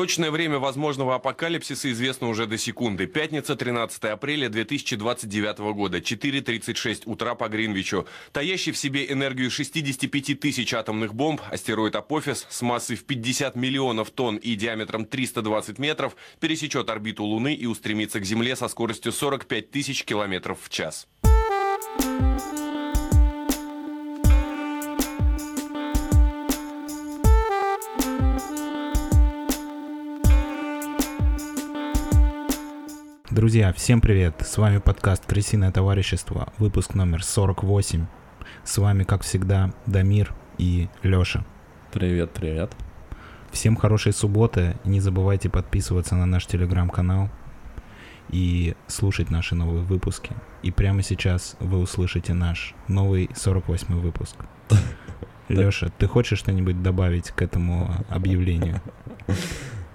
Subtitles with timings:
[0.00, 3.06] Точное время возможного апокалипсиса известно уже до секунды.
[3.06, 8.06] Пятница, 13 апреля 2029 года, 4.36 утра по Гринвичу.
[8.32, 14.10] Таящий в себе энергию 65 тысяч атомных бомб, астероид Апофис с массой в 50 миллионов
[14.10, 19.70] тонн и диаметром 320 метров пересечет орбиту Луны и устремится к Земле со скоростью 45
[19.70, 21.08] тысяч километров в час.
[33.40, 34.34] Друзья, всем привет!
[34.46, 38.06] С вами подкаст «Крысиное товарищество», выпуск номер 48.
[38.64, 41.46] С вами, как всегда, Дамир и Лёша.
[41.90, 42.70] Привет, привет.
[43.50, 44.76] Всем хорошей субботы.
[44.84, 47.30] Не забывайте подписываться на наш телеграм-канал
[48.28, 50.36] и слушать наши новые выпуски.
[50.62, 54.36] И прямо сейчас вы услышите наш новый 48 выпуск.
[55.48, 58.82] Лёша, ты хочешь что-нибудь добавить к этому объявлению?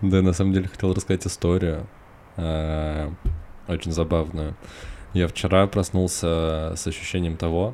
[0.01, 1.87] Да, на самом деле хотел рассказать историю.
[2.37, 3.11] Э,
[3.67, 4.55] очень забавную.
[5.13, 7.73] Я вчера проснулся с ощущением того,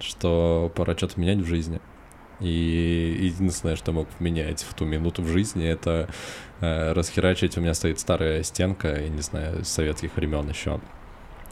[0.00, 1.80] что пора что-то менять в жизни.
[2.38, 6.08] И единственное, что мог менять в ту минуту в жизни, это
[6.60, 7.56] э, расхерачить.
[7.56, 10.80] У меня стоит старая стенка, я не знаю, советских времен еще.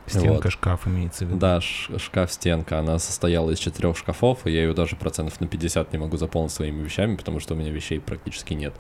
[0.07, 0.53] Стенка, вот.
[0.53, 1.39] шкаф имеется в виду.
[1.39, 2.79] Да, шкаф-стенка.
[2.79, 6.53] Она состояла из четырех шкафов, и я ее даже процентов на 50 не могу заполнить
[6.53, 8.75] своими вещами, потому что у меня вещей практически нет.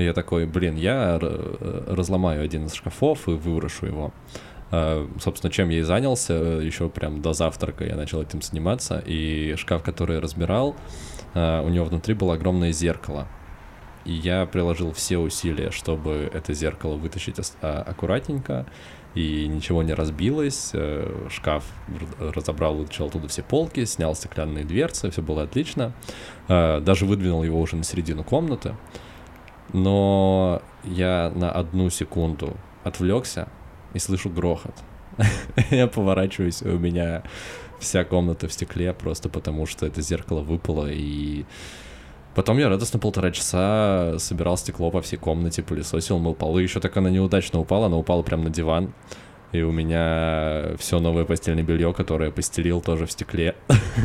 [0.00, 4.12] Я такой, блин, я разломаю один из шкафов и выброшу его.
[4.70, 9.56] Uh, собственно, чем я и занялся, еще прям до завтрака я начал этим заниматься, и
[9.56, 10.76] шкаф, который я разбирал,
[11.34, 13.26] uh, у него внутри было огромное зеркало.
[14.04, 18.64] И я приложил все усилия, чтобы это зеркало вытащить uh, аккуратненько,
[19.16, 20.70] и ничего не разбилось.
[20.72, 21.64] Э, шкаф
[22.20, 25.92] разобрал, вытащил оттуда все полки, снял стеклянные дверцы, все было отлично.
[26.46, 28.76] Даже выдвинул его уже на середину комнаты
[29.72, 33.48] но я на одну секунду отвлекся
[33.94, 34.74] и слышу грохот.
[35.70, 37.22] я поворачиваюсь, и у меня
[37.78, 41.44] вся комната в стекле, просто потому что это зеркало выпало, и
[42.34, 46.62] Потом я радостно полтора часа собирал стекло по всей комнате, пылесосил, мыл полы.
[46.62, 48.94] Еще так она неудачно упала, она упала прямо на диван.
[49.50, 53.56] И у меня все новое постельное белье, которое постелил, тоже в стекле.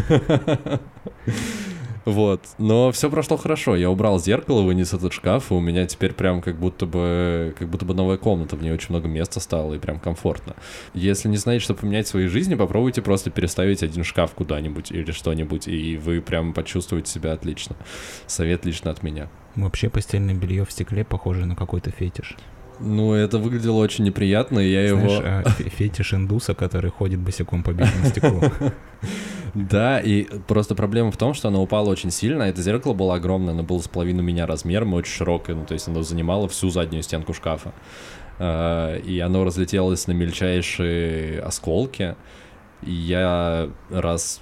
[2.05, 2.41] Вот.
[2.59, 3.75] Но все прошло хорошо.
[3.75, 7.67] Я убрал зеркало, вынес этот шкаф, и у меня теперь прям как будто бы как
[7.67, 8.55] будто бы новая комната.
[8.55, 10.55] В ней очень много места стало и прям комфортно.
[10.93, 15.11] Если не знаете, что поменять в своей жизни, попробуйте просто переставить один шкаф куда-нибудь или
[15.11, 17.75] что-нибудь, и вы прям почувствуете себя отлично.
[18.27, 19.29] Совет лично от меня.
[19.55, 22.35] Вообще постельное белье в стекле похоже на какой-то фетиш.
[22.79, 25.21] Ну, это выглядело очень неприятно, и я Знаешь, его...
[25.23, 28.41] А, фетиш индуса, который ходит босиком по белому стеклу.
[29.53, 33.53] Да, и просто проблема в том, что она упала очень сильно, это зеркало было огромное,
[33.53, 36.69] оно было с половину меня размером и очень широкое, ну, то есть оно занимало всю
[36.69, 37.71] заднюю стенку шкафа.
[38.37, 42.17] А, и оно разлетелось на мельчайшие осколки,
[42.81, 44.41] и я раз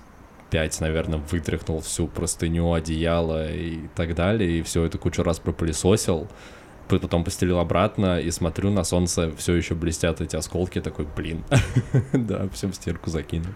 [0.49, 6.27] пять, наверное, вытряхнул всю простыню, одеяло и так далее, и все это кучу раз пропылесосил
[6.87, 11.43] потом постелил обратно и смотрю, на солнце все еще блестят эти осколки, такой, блин,
[12.13, 13.53] да, все в стирку закинул.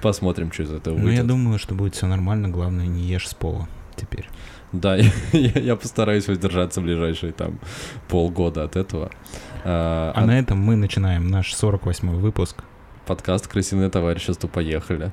[0.00, 1.08] Посмотрим, что из этого выйдет.
[1.08, 4.28] Ну, я думаю, что будет все нормально, главное, не ешь с пола теперь.
[4.72, 4.96] Да,
[5.32, 7.58] я, я постараюсь воздержаться в ближайшие там
[8.08, 9.10] полгода от этого.
[9.64, 12.64] А, а, а на этом мы начинаем наш 48-й выпуск.
[13.06, 14.48] Подкаст «Крысиное товарищество».
[14.48, 15.12] Поехали.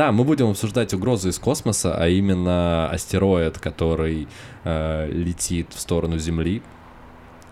[0.00, 4.28] Да, мы будем обсуждать угрозы из космоса, а именно астероид, который
[4.64, 6.62] э, летит в сторону Земли,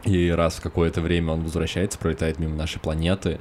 [0.04, 3.38] и раз в какое-то время он возвращается, пролетает мимо нашей планеты.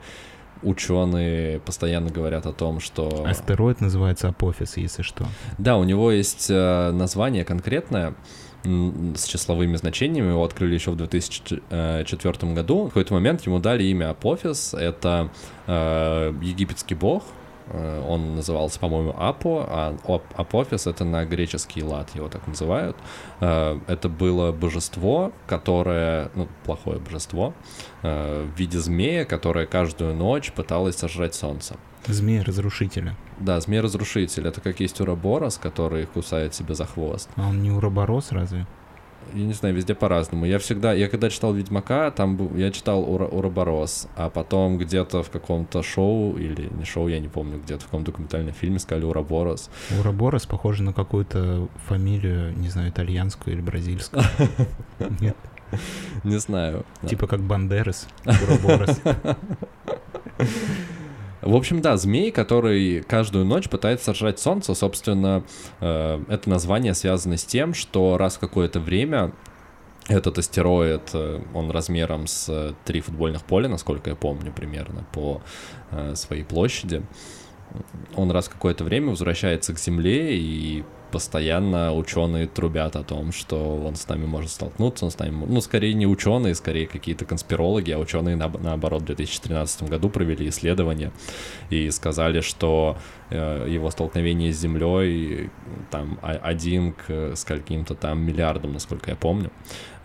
[0.61, 3.23] Ученые постоянно говорят о том, что...
[3.25, 5.25] Астероид называется Апофис, если что.
[5.57, 8.13] Да, у него есть э, название конкретное
[8.65, 10.31] с числовыми значениями.
[10.31, 12.83] Его открыли еще в 2004 э, году.
[12.83, 14.73] В какой-то момент ему дали имя Апофис.
[14.73, 15.29] Это
[15.65, 17.23] э, египетский бог,
[17.73, 19.97] он назывался, по-моему, Апо, а
[20.35, 22.95] Апофис— это на греческий лад, его так называют.
[23.41, 27.53] Э, это было божество, которое, ну, плохое божество,
[28.03, 31.75] э, в виде змея, которое каждую ночь пыталось сожрать солнце.
[32.05, 33.15] Змея-разрушителя.
[33.39, 34.47] Да, змея-разрушитель.
[34.47, 37.29] Это как есть Ураборос, который кусает себя за хвост.
[37.35, 38.65] А он не Ураборос разве?
[39.33, 40.45] Я не знаю, везде по-разному.
[40.45, 45.23] Я всегда, я когда читал Ведьмака, там был, я читал Ура, Уроборос, а потом где-то
[45.23, 49.05] в каком-то шоу, или не шоу, я не помню, где-то в каком-то документальном фильме сказали
[49.05, 49.69] Уроборос.
[49.99, 54.23] Уроборос похоже на какую-то фамилию, не знаю, итальянскую или бразильскую.
[55.19, 55.37] Нет?
[56.23, 56.85] Не знаю.
[57.07, 59.01] Типа как Бандерас, Уроборос.
[61.47, 65.45] В общем, да, змей, который каждую ночь пытается сожрать солнце, собственно,
[65.79, 69.31] э, это название связано с тем, что раз какое-то время
[70.09, 75.41] этот астероид, э, он размером с э, три футбольных поля, насколько я помню, примерно по
[76.15, 77.05] своей площади.
[78.15, 83.95] Он раз какое-то время возвращается к Земле, и постоянно ученые трубят о том, что он
[83.95, 87.99] с нами может столкнуться, он с нами, ну, скорее не ученые, скорее какие-то конспирологи, а
[87.99, 91.11] ученые, на, наоборот, в 2013 году провели исследование
[91.69, 92.97] и сказали, что
[93.29, 95.49] э, его столкновение с Землей
[95.91, 99.51] там один к скольким-то там миллиардам, насколько я помню.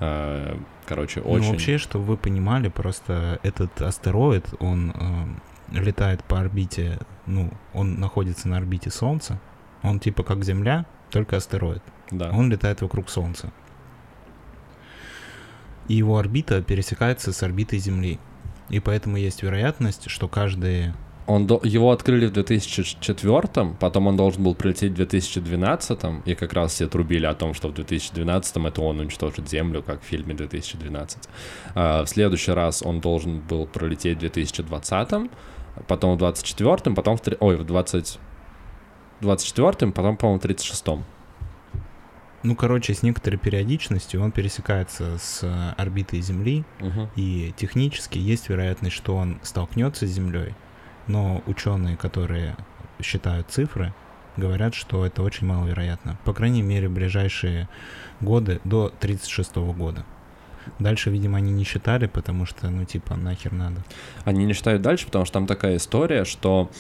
[0.01, 0.57] Э,
[0.87, 1.51] короче, Ну, очень...
[1.51, 8.49] вообще, чтобы вы понимали, просто этот астероид, он э, летает по орбите, ну, он находится
[8.49, 9.41] на орбите Солнца,
[9.83, 11.83] он типа как Земля, только астероид.
[12.11, 12.31] да.
[12.31, 13.53] Он летает вокруг Солнца.
[15.89, 18.19] И его орбита пересекается с орбитой Земли.
[18.71, 20.93] И поэтому есть вероятность, что каждый...
[21.27, 26.53] Он до- его открыли в 2004, потом он должен был прилететь в 2012, и как
[26.53, 30.35] раз все трубили о том, что в 2012 это он уничтожит Землю, как в фильме
[30.35, 31.29] 2012.
[31.75, 35.31] А в следующий раз он должен был пролететь в 2020,
[35.87, 37.21] потом в 2024, потом в...
[37.41, 38.19] Ой, в 20...
[39.23, 41.05] 24 потом, по-моему, в 36-м.
[42.43, 47.09] Ну, короче, с некоторой периодичностью он пересекается с э, орбитой Земли, Мгм.
[47.15, 50.55] и технически есть вероятность, что он столкнется с Землей,
[51.07, 52.57] но ученые, которые
[53.01, 53.95] считают цифры,
[54.37, 56.19] говорят, что это очень маловероятно.
[56.25, 57.69] По крайней мере, в ближайшие
[58.21, 60.05] годы до 36 года.
[60.81, 63.85] Дальше, видимо, они не считали, потому что, ну, типа, нахер надо.
[64.25, 66.71] Они не считают дальше, потому что там такая история, что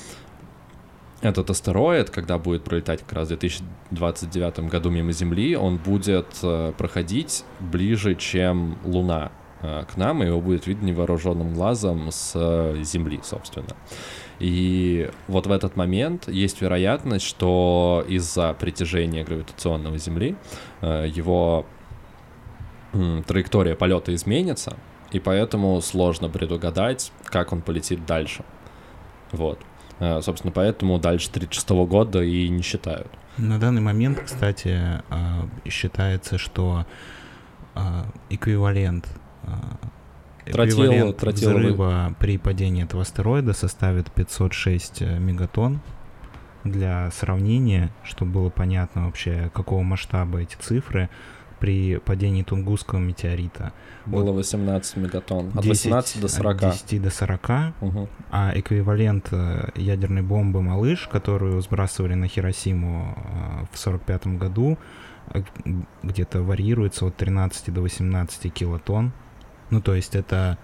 [1.22, 6.72] этот астероид, когда будет пролетать как раз в 2029 году мимо Земли, он будет э,
[6.76, 9.30] проходить ближе, чем Луна
[9.62, 13.76] э, к нам, и его будет видно невооруженным глазом с э, Земли, собственно.
[14.40, 20.34] И вот в этот момент есть вероятность, что из-за притяжения гравитационного Земли
[20.80, 21.64] его
[23.28, 24.76] траектория полета изменится,
[25.12, 28.44] и поэтому сложно предугадать, как он полетит дальше.
[29.30, 29.60] Вот.
[30.02, 33.06] Э, Собственно, поэтому дальше 36 года и не считают.
[33.38, 36.84] На данный момент, кстати, а, считается, что
[37.74, 39.06] а, эквивалент,
[40.44, 45.80] Тротил- эквивалент тротиловый- взрыва при падении этого астероида составит 506 мегатонн.
[46.64, 51.08] Для сравнения, чтобы было понятно вообще, какого масштаба эти цифры,
[51.62, 53.72] при падении Тунгусского метеорита
[54.04, 55.52] Было 18 мегатонн.
[55.54, 56.62] От 10 18 до 40.
[56.64, 57.48] От 10 до 40,
[57.80, 58.08] Мгм.
[58.32, 64.76] а эквивалент э, ядерной бомбы «Малыш», которую сбрасывали на Хиросиму э, в 45 году,
[65.34, 65.42] э,
[66.02, 69.12] где-то варьируется от 13 до 18 килотонн.
[69.70, 70.58] Ну, то есть это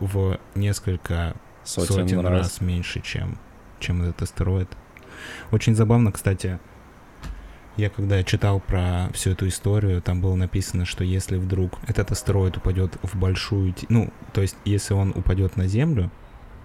[0.00, 1.34] в несколько
[1.64, 2.30] Сотен, сотен, раз.
[2.42, 2.60] раз.
[2.60, 3.38] меньше, чем,
[3.80, 4.68] чем этот астероид.
[5.50, 6.58] Очень забавно, кстати,
[7.76, 12.56] я когда читал про всю эту историю, там было написано, что если вдруг этот астероид
[12.56, 13.74] упадет в большую...
[13.88, 16.10] Ну, то есть если он упадет на Землю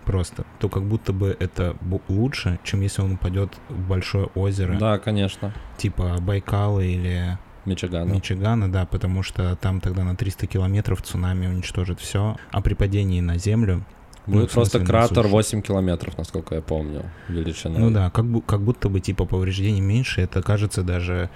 [0.05, 1.75] просто, то как будто бы это
[2.07, 5.53] лучше, чем если он упадет в большое озеро, Да, конечно.
[5.77, 8.11] типа Байкала или Мичигана.
[8.11, 13.21] Мичигана, да, потому что там тогда на 300 километров цунами уничтожит все, а при падении
[13.21, 13.83] на Землю
[14.29, 15.29] Будет в просто на кратер суше.
[15.29, 17.79] 8 километров, насколько я помню, величиной.
[17.79, 21.29] Ну да, как, бу- как будто бы типа повреждений меньше, это кажется даже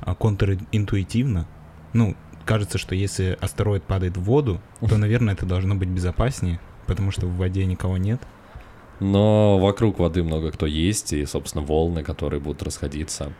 [0.00, 1.46] а, контринтуитивно.
[1.92, 7.10] Ну, кажется, что если астероид падает в воду, то, наверное, это должно быть безопаснее, потому
[7.10, 8.20] что в воде никого нет.
[9.00, 13.32] Но вокруг воды много кто есть, и, собственно, волны, которые будут расходиться.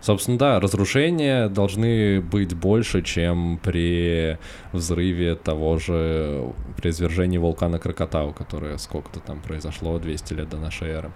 [0.00, 4.38] Собственно, да, разрушения должны быть больше, чем при
[4.72, 10.88] взрыве того же, при извержении вулкана Крокотау, которое сколько-то там произошло, 200 лет до нашей
[10.88, 11.12] эры.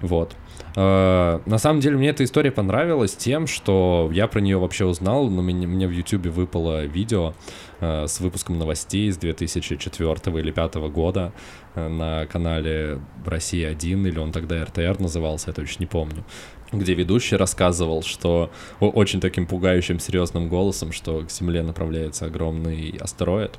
[0.00, 0.36] Вот.
[0.76, 5.28] Э, На самом деле мне эта история понравилась тем, что я про нее вообще узнал,
[5.28, 7.34] но мне, мне в YouTube выпало видео
[7.80, 11.32] э, с выпуском новостей с 2004 или 2005 года
[11.74, 16.24] э, на канале «Россия-1», или он тогда РТР назывался, я точно не помню,
[16.72, 23.58] где ведущий рассказывал, что очень таким пугающим серьезным голосом, что к Земле направляется огромный астероид,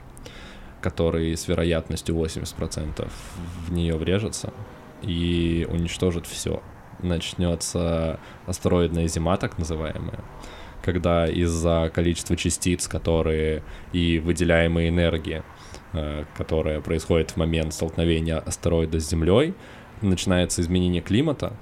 [0.81, 3.07] который с вероятностью 80%
[3.67, 4.53] в нее врежется
[5.01, 6.61] и уничтожит все.
[7.01, 10.19] Начнется астероидная зима, так называемая,
[10.83, 15.43] когда из-за количества частиц, которые и выделяемой энергии,
[15.93, 19.53] э, которая происходит в момент столкновения астероида с Землей,
[20.01, 21.53] начинается изменение климата,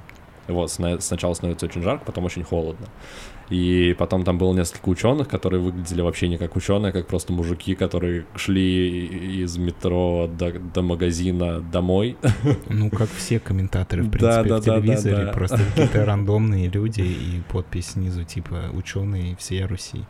[0.47, 2.88] Вот, сна- сначала становится очень жарко, потом очень холодно.
[3.50, 7.33] И потом там было несколько ученых, которые выглядели вообще не как ученые, а как просто
[7.33, 9.05] мужики, которые шли
[9.43, 12.17] из метро до, до магазина домой.
[12.69, 15.31] Ну, как все комментаторы, в Да, принципе, да, в да, да, телевизоре, да.
[15.31, 20.03] просто какие-то рандомные люди и подпись снизу, типа, ученые всей Руси.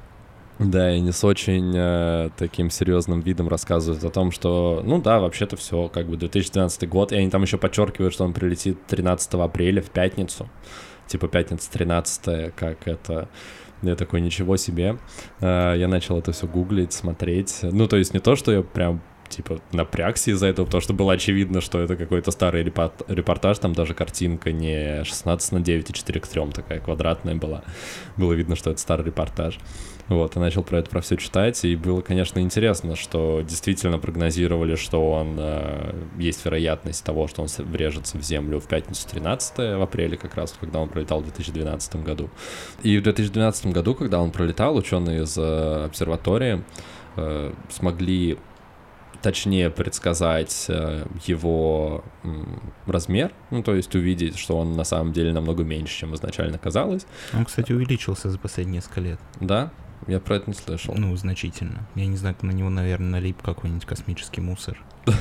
[0.60, 5.20] Да, и они с очень э, таким серьезным видом рассказывают о том, что, ну да,
[5.20, 9.34] вообще-то все, как бы 2012 год, и они там еще подчеркивают, что он прилетит 13
[9.34, 10.50] апреля в пятницу,
[11.08, 13.30] типа пятница 13 как это...
[13.82, 14.98] Я такой, ничего себе.
[15.42, 17.60] Э, я начал это все гуглить, смотреть.
[17.64, 21.14] Ну, то есть не то, что я прям типа напрягся из-за этого, потому что было
[21.14, 25.94] очевидно, что это какой-то старый репорт- репортаж, там даже картинка не 16 на 9 и
[25.94, 27.64] 4 к 3 такая квадратная была.
[28.16, 29.60] Было видно, что это старый репортаж.
[30.10, 34.76] Вот, и начал про это про все читать, и было, конечно, интересно, что действительно прогнозировали,
[34.76, 39.82] что он э, есть вероятность того, что он врежется в землю в пятницу 13 в
[39.82, 42.30] апреле, как раз когда он пролетал в 2012 году.
[42.84, 46.64] И в 2012 году, когда он пролетал, ученые из э, обсерватории
[47.16, 48.38] э, смогли
[49.22, 52.04] точнее предсказать э, его
[52.86, 57.06] размер, ну то есть увидеть, что он на самом деле намного меньше, чем изначально казалось.
[57.34, 59.20] Он, кстати, увеличился за последние несколько лет.
[59.40, 59.72] Да,
[60.08, 60.96] я про это не слышал.
[60.98, 61.88] Ну, значительно.
[61.96, 64.82] Я не знаю, на него, наверное, налип какой-нибудь космический мусор.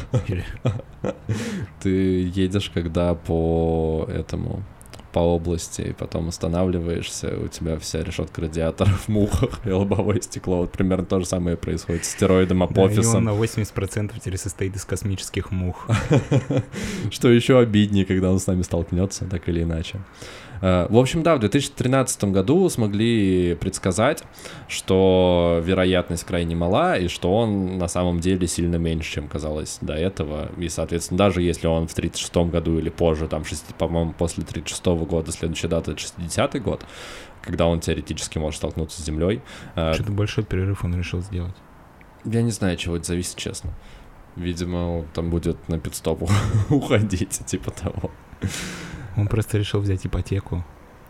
[1.80, 1.90] Ты
[2.28, 4.62] едешь, когда по этому
[5.12, 10.58] по области, и потом останавливаешься, у тебя вся решетка радиаторов в мухах и лобовое стекло.
[10.58, 13.24] Вот примерно то же самое происходит с стероидом Да, и он апофисом.
[13.24, 15.86] на 80% теперь состоит из космических мух.
[17.10, 20.00] Что еще обиднее, когда он с нами столкнется, так или иначе.
[20.62, 24.24] Э, В общем, да, в 2013 году смогли предсказать,
[24.68, 29.92] что вероятность крайне мала, и что он на самом деле сильно меньше, чем казалось до
[29.94, 30.50] этого.
[30.56, 35.04] И, соответственно, даже если он в 36 году или позже, там, шести- по-моему, после 36
[35.04, 36.86] года, следующая дата— это 60-й год,
[37.42, 39.42] когда он теоретически может столкнуться с Землей.
[39.74, 41.54] э, Что-то большой перерыв он решил сделать.
[42.24, 43.72] Я не знаю, чего это зависит, честно.
[44.36, 46.22] Видимо, он там будет на пидстоп
[46.70, 48.10] уходить, типа того.
[49.16, 50.64] Он просто решил взять ипотеку.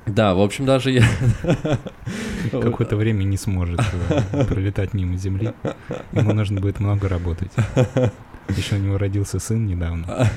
[0.07, 1.05] Да, в общем, даже я...
[2.51, 3.81] Какое-то время не сможет
[4.33, 5.53] э, пролетать мимо Земли.
[6.13, 7.53] Ему нужно будет много работать.
[8.49, 10.29] Еще у него родился сын недавно.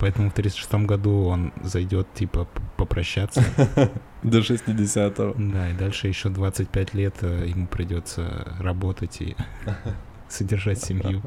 [0.00, 3.42] Поэтому в 36 году он зайдет, типа, попрощаться.
[4.22, 5.34] До 60-го.
[5.36, 9.36] Да, и дальше еще 25 лет э, ему придется работать и
[10.28, 11.22] содержать семью.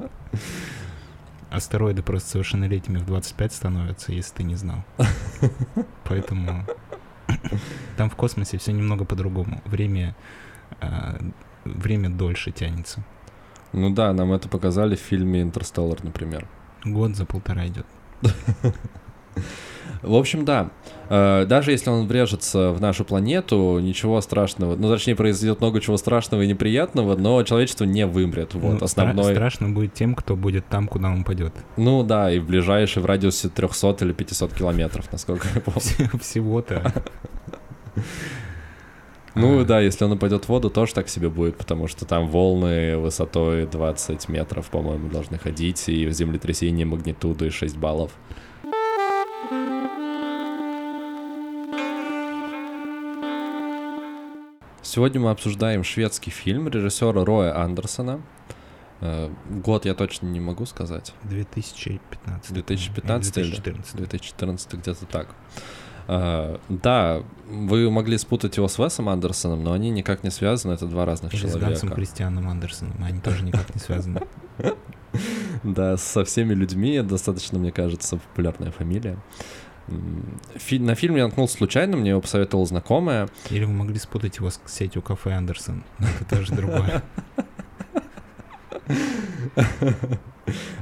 [1.49, 4.83] Астероиды просто совершеннолетними в 25 становятся, если ты не знал.
[6.03, 6.65] Поэтому
[7.95, 9.61] там в космосе все немного по-другому.
[9.65, 10.15] Время,
[10.81, 11.19] э,
[11.65, 13.03] время дольше тянется.
[13.73, 16.47] Ну да, нам это показали в фильме «Интерстеллар», например.
[16.83, 17.85] Год за полтора идет.
[20.01, 20.69] В общем, да.
[21.09, 24.75] Э, Даже если он врежется в нашу планету, ничего страшного.
[24.75, 28.53] Ну, точнее, произойдет много чего страшного и неприятного, но человечество не вымрет.
[28.53, 29.33] Вот, Ну, основной...
[29.33, 31.53] страшно будет тем, кто будет там, куда он пойдет.
[31.77, 35.81] Ну да, и в ближайший в радиусе 300 или 500 километров, насколько я помню.
[36.21, 36.93] Всего-то.
[39.35, 39.65] Ну А.
[39.65, 43.67] да, если он упадет в воду, тоже так себе будет, потому что там волны высотой
[43.67, 48.11] 20 метров, по-моему, должны ходить, и землетрясение магнитудой 6 баллов.
[54.97, 58.19] Сегодня мы обсуждаем шведский фильм режиссера Роя Андерсона.
[58.99, 61.13] Э, Год я точно не могу сказать.
[61.25, 62.51] 2015.
[62.51, 63.95] 2015 или 2014.
[63.95, 65.27] 2014 где-то так.
[66.07, 70.87] А, да, вы могли спутать его с Весом Андерсоном, но они никак не связаны, это
[70.87, 71.95] два разных Или с Гансом человека.
[71.95, 73.03] Кристианом Андерсоном.
[73.03, 74.21] Они тоже никак не связаны.
[75.63, 79.17] Да, со всеми людьми, достаточно, мне кажется, популярная фамилия.
[80.55, 83.29] Фи- на фильм я наткнулся случайно, мне его посоветовала знакомая.
[83.49, 85.83] Или вы могли спутать его с сетью кафе Андерсон.
[85.99, 87.03] Это тоже другое.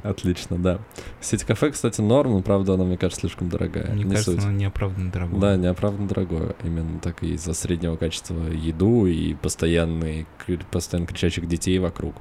[0.03, 0.79] Отлично, да.
[1.21, 3.91] Сеть кафе, кстати, норм, но, правда, она, мне кажется, слишком дорогая.
[3.91, 4.43] Мне Не кажется, суть.
[4.43, 5.39] оно неоправданно дорогое.
[5.39, 6.55] Да, неоправданно дорогое.
[6.63, 10.27] Именно так и из-за среднего качества еду и постоянный,
[10.69, 12.15] постоянно кричащих детей вокруг.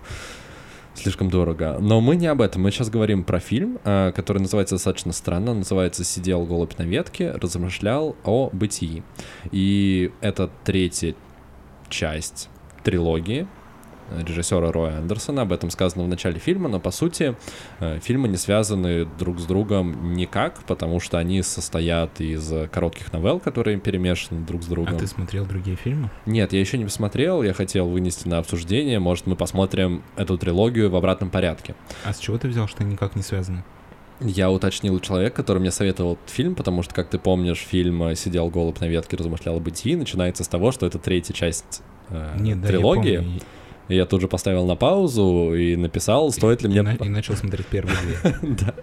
[0.94, 1.78] Слишком дорого.
[1.80, 2.62] Но мы не об этом.
[2.62, 5.52] Мы сейчас говорим про фильм, а, который называется достаточно странно.
[5.52, 9.02] Называется «Сидел голубь на ветке, размышлял о бытии».
[9.50, 11.14] И это третья
[11.88, 12.48] часть
[12.84, 13.46] трилогии
[14.23, 15.42] режиссера Роя Андерсона.
[15.42, 17.37] Об этом сказано в начале фильма, но по сути
[17.80, 23.40] э, фильмы не связаны друг с другом никак, потому что они состоят из коротких новелл,
[23.40, 24.97] которые перемешаны друг с другом.
[24.97, 26.11] А ты смотрел другие фильмы?
[26.26, 28.99] Нет, я еще не посмотрел, я хотел вынести на обсуждение.
[28.99, 31.75] Может, мы посмотрим эту трилогию в обратном порядке.
[32.04, 33.64] А с чего ты взял, что они никак не связаны?
[34.21, 38.14] Я уточнил у человека, который мне советовал этот фильм, потому что, как ты помнишь, фильм
[38.14, 42.37] «Сидел голубь на ветке, размышлял о бытии» начинается с того, что это третья часть э,
[42.38, 43.12] Нет, да, трилогии.
[43.12, 43.40] я помню.
[43.88, 46.82] И я тут же поставил на паузу и написал, стоит ли И, мне...
[46.82, 48.34] на- и начал смотреть первые две.
[48.58, 48.74] Да.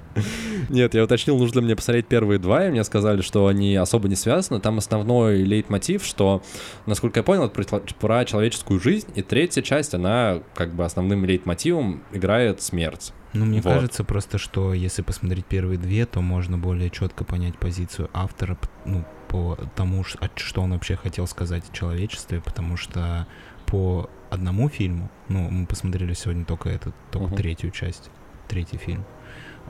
[0.70, 4.08] Нет, я уточнил, нужно ли мне посмотреть первые два, и мне сказали, что они особо
[4.10, 4.60] не связаны.
[4.60, 6.44] Там основной лейтмотив, что,
[6.86, 12.04] насколько я понял, это про, человеческую жизнь, и третья часть, она как бы основным лейтмотивом
[12.12, 13.14] играет смерть.
[13.34, 13.74] Ну, мне Вот.
[13.74, 19.06] кажется просто, что если посмотреть первые две, то можно более четко понять позицию автора, ну,
[19.32, 23.26] по тому, что он вообще хотел сказать о человечестве, потому что
[23.66, 27.38] по одному фильму, ну, мы посмотрели сегодня только этот, только Мгм.
[27.38, 28.12] третью часть,
[28.50, 29.06] третий фильм,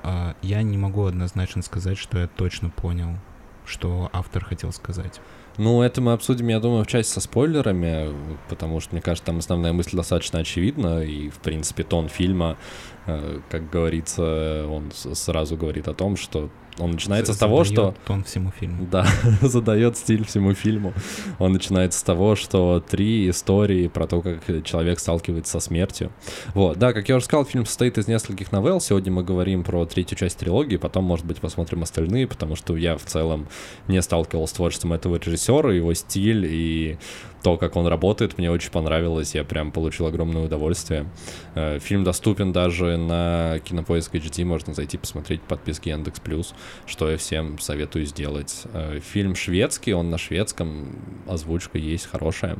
[0.03, 3.19] а, я не могу однозначно сказать, что я точно понял,
[3.65, 5.21] что автор хотел сказать.
[5.57, 8.15] Ну, это мы обсудим, я думаю, в части со спойлерами,
[8.49, 12.57] потому что, мне кажется, там основная мысль достаточно очевидна, и, в принципе, тон фильма,
[13.05, 17.93] э, как говорится, он сразу говорит о том, что он начинается с того, что...
[18.05, 18.87] Тон всему фильму.
[18.89, 19.05] Да,
[19.41, 20.93] задает стиль всему фильму.
[21.39, 26.11] Он начинается с того, что три истории про то, как человек сталкивается со смертью.
[26.53, 28.79] Вот, да, как я уже сказал, фильм состоит из нескольких новелл.
[28.79, 32.97] Сегодня мы говорим про третью часть трилогии, потом, может быть, посмотрим остальные, потому что я
[32.97, 33.47] в целом
[33.87, 36.97] не сталкивался с творчеством этого режиссера, его стиль и
[37.43, 39.35] то, как он работает, мне очень понравилось.
[39.35, 41.07] Я прям получил огромное удовольствие.
[41.55, 46.53] Э, Фильм доступен даже на Кинопоиск HD, можно зайти посмотреть в подписке Яндекс Плюс,
[46.85, 48.63] что я всем советую сделать.
[48.73, 50.95] Э, Фильм шведский, он на шведском,
[51.27, 52.57] озвучка есть хорошая.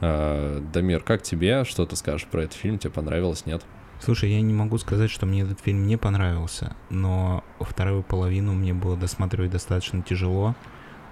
[0.00, 1.64] Э, Дамир, как тебе?
[1.64, 2.78] Что ты скажешь про этот фильм?
[2.78, 3.62] Тебе понравилось, нет?
[4.00, 8.72] Слушай, я не могу сказать, что мне этот фильм не понравился, но вторую половину мне
[8.72, 10.54] было досматривать достаточно тяжело,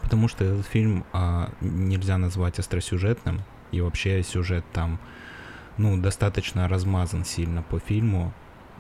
[0.06, 3.40] потому что этот фильм а, нельзя назвать остросюжетным,
[3.72, 5.00] и вообще сюжет там,
[5.78, 8.32] ну, достаточно размазан сильно по фильму,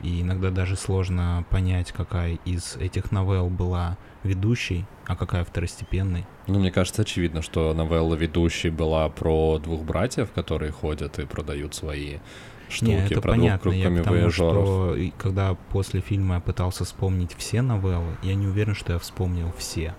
[0.04, 6.26] и иногда даже сложно понять, какая из этих новелл была ведущей, а какая второстепенной.
[6.46, 11.74] Ну, мне кажется, очевидно, что новелла ведущей была про двух братьев, которые ходят и продают
[11.74, 12.18] свои
[12.68, 17.34] штуки, Не, это про понятно, двух я потому что когда после фильма я пытался вспомнить
[17.36, 19.96] все новеллы, я не уверен, что я вспомнил все.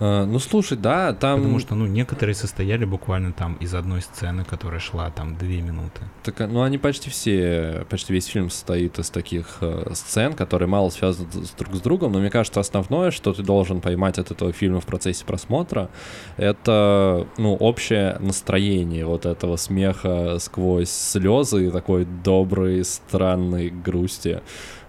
[0.00, 1.40] Э, Ну, слушай, да, там...
[1.40, 6.00] Потому что, ну, некоторые состояли буквально там из одной сцены, которая шла там две минуты.
[6.22, 10.90] Так, ну, они почти все, почти весь фильм состоит из таких э, сцен, которые мало
[10.90, 14.52] связаны с- друг с другом, но мне кажется, основное, что ты должен поймать от этого
[14.52, 15.88] фильма в процессе просмотра,
[16.36, 24.40] это, ну, общее настроение вот этого смеха сквозь слезы и такой доброй, странной грусти.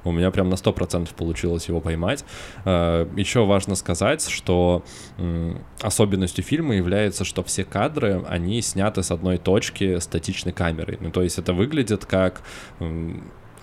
[0.05, 2.23] У меня прям на 100% получилось его поймать.
[2.63, 4.85] Еще важно сказать, что
[5.81, 10.97] особенностью фильма является, что все кадры, они сняты с одной точки статичной камерой.
[11.01, 12.41] Ну, то есть это выглядит как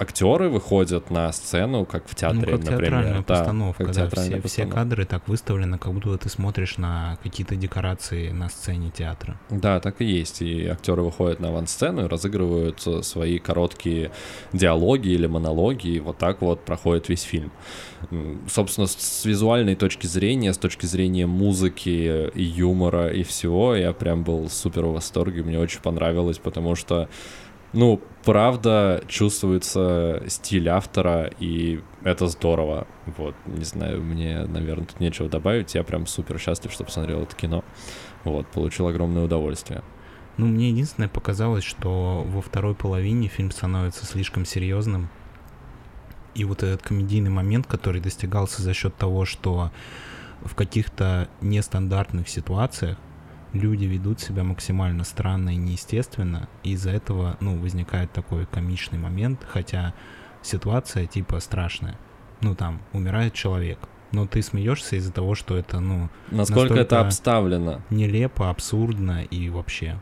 [0.03, 2.81] актеры выходят на сцену, как в театре, ну, как например.
[2.81, 4.77] театральная Да, постановка, как да, театральная все, все постановка.
[4.77, 9.41] кадры так выставлены, как будто ты смотришь на какие-то декорации на сцене театра.
[9.51, 10.43] Да, так и есть.
[10.43, 14.11] И актеры выходят на авансцену и разыгрывают э, свои короткие
[14.53, 17.53] диалоги или монологи, и вот так вот проходит весь фильм.
[18.49, 24.25] Собственно, с визуальной точки зрения, с точки зрения музыки и юмора и всего, я прям
[24.25, 27.09] был супер в восторге, мне очень понравилось, потому что
[27.73, 32.87] ну, правда, чувствуется стиль автора, и это здорово.
[33.17, 35.75] Вот, не знаю, мне, наверное, тут нечего добавить.
[35.75, 37.65] Я прям супер счастлив, что посмотрел это кино.
[38.25, 39.83] Вот, получил огромное удовольствие.
[40.39, 45.11] Ну, мне единственное показалось, что во второй половине фильм становится слишком серьезным.
[46.35, 49.71] И вот этот комедийный момент, который достигался за счет того, что
[50.43, 52.97] в каких-то нестандартных ситуациях
[53.53, 59.47] люди ведут себя максимально странно и неестественно, и из-за этого, ну, возникает такой комичный момент,
[59.49, 59.95] хотя
[60.43, 61.99] ситуация типа страшная.
[62.41, 63.79] Ну, там, умирает человек,
[64.11, 67.81] но ты смеешься из-за того, что это, ну, Насколько это обставлено?
[67.91, 70.01] нелепо, абсурдно и вообще.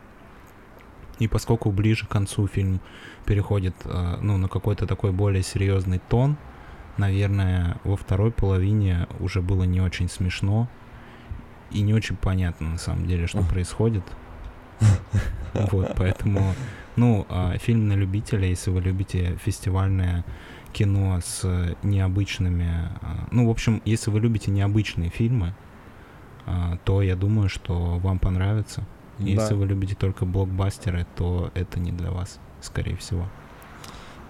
[1.19, 2.81] И поскольку ближе к концу фильм
[3.25, 6.35] переходит э, ну, на какой-то такой более серьезный тон,
[6.97, 10.67] наверное, во второй половине уже было не очень смешно
[11.73, 14.03] и не очень понятно на самом деле, что происходит.
[15.53, 16.53] Вот, поэтому,
[16.95, 20.23] ну, а, фильм на любителя, если вы любите фестивальное
[20.73, 22.89] кино с необычными...
[23.01, 25.53] а, Ну, в общем, если вы любите необычные фильмы,
[26.45, 28.85] а, то я думаю, что вам понравится.
[29.19, 29.55] Если Да.
[29.55, 33.27] вы любите только блокбастеры, то это не для вас, скорее всего.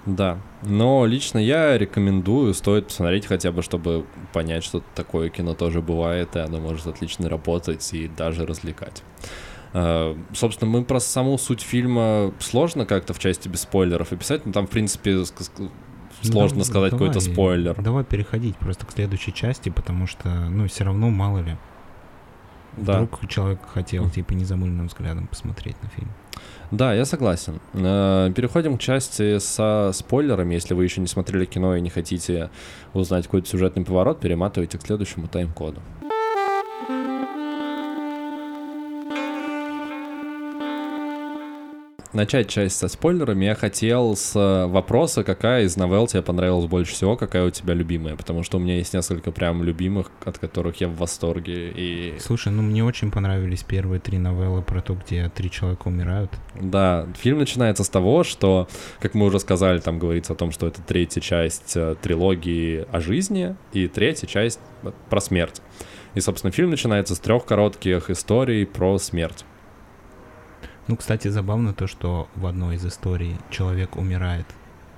[0.05, 5.81] Да, но лично я рекомендую, стоит посмотреть хотя бы, чтобы понять, что такое кино тоже
[5.81, 9.03] бывает, и оно может отлично работать и даже развлекать.
[9.73, 14.51] Э, Собственно, мы про саму суть фильма сложно как-то в части без спойлеров описать, но
[14.51, 15.69] там, в принципе, ск-
[16.23, 17.79] сложно Ну, сказать какой-то спойлер.
[17.79, 21.57] Давай переходить просто к следующей части, потому что, ну, все равно мало ли.
[22.77, 23.01] Да.
[23.01, 26.09] Вдруг человек хотел, типа, незамыленным взглядом посмотреть на фильм.
[26.71, 27.59] Да, я согласен.
[27.73, 30.53] Э, Переходим к части со спойлерами.
[30.53, 32.49] Если вы еще не смотрели кино и не хотите
[32.93, 35.81] узнать какой-то сюжетный поворот, перематывайте к следующему тайм-коду.
[42.13, 46.91] Начать часть со спойлерами я хотел с э, вопроса, какая из новелл тебе понравилась больше
[46.91, 50.81] всего, какая у тебя любимая, потому что у меня есть несколько прям любимых, от которых
[50.81, 55.31] я в восторге, и Слушай, ну мне очень понравились первые три новеллы про то, где
[55.33, 56.31] три человека умирают.
[56.59, 58.67] Да, фильм начинается с того, что,
[58.99, 62.99] как мы уже сказали, там говорится о том, что это третья часть э, трилогии о
[62.99, 65.61] жизни и третья часть э, про смерть.
[66.13, 69.45] И, собственно, фильм начинается с трех коротких историй про смерть.
[70.91, 74.45] Ну, кстати, забавно то, что в одной из историй человек умирает,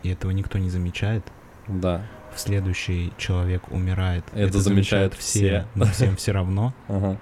[0.02, 1.24] и этого никто не замечает.
[1.68, 2.02] Да.
[2.34, 4.26] В следующей человек умирает.
[4.34, 5.68] Это замечают все.
[5.76, 6.74] но всем все равно.
[6.88, 7.18] Ага.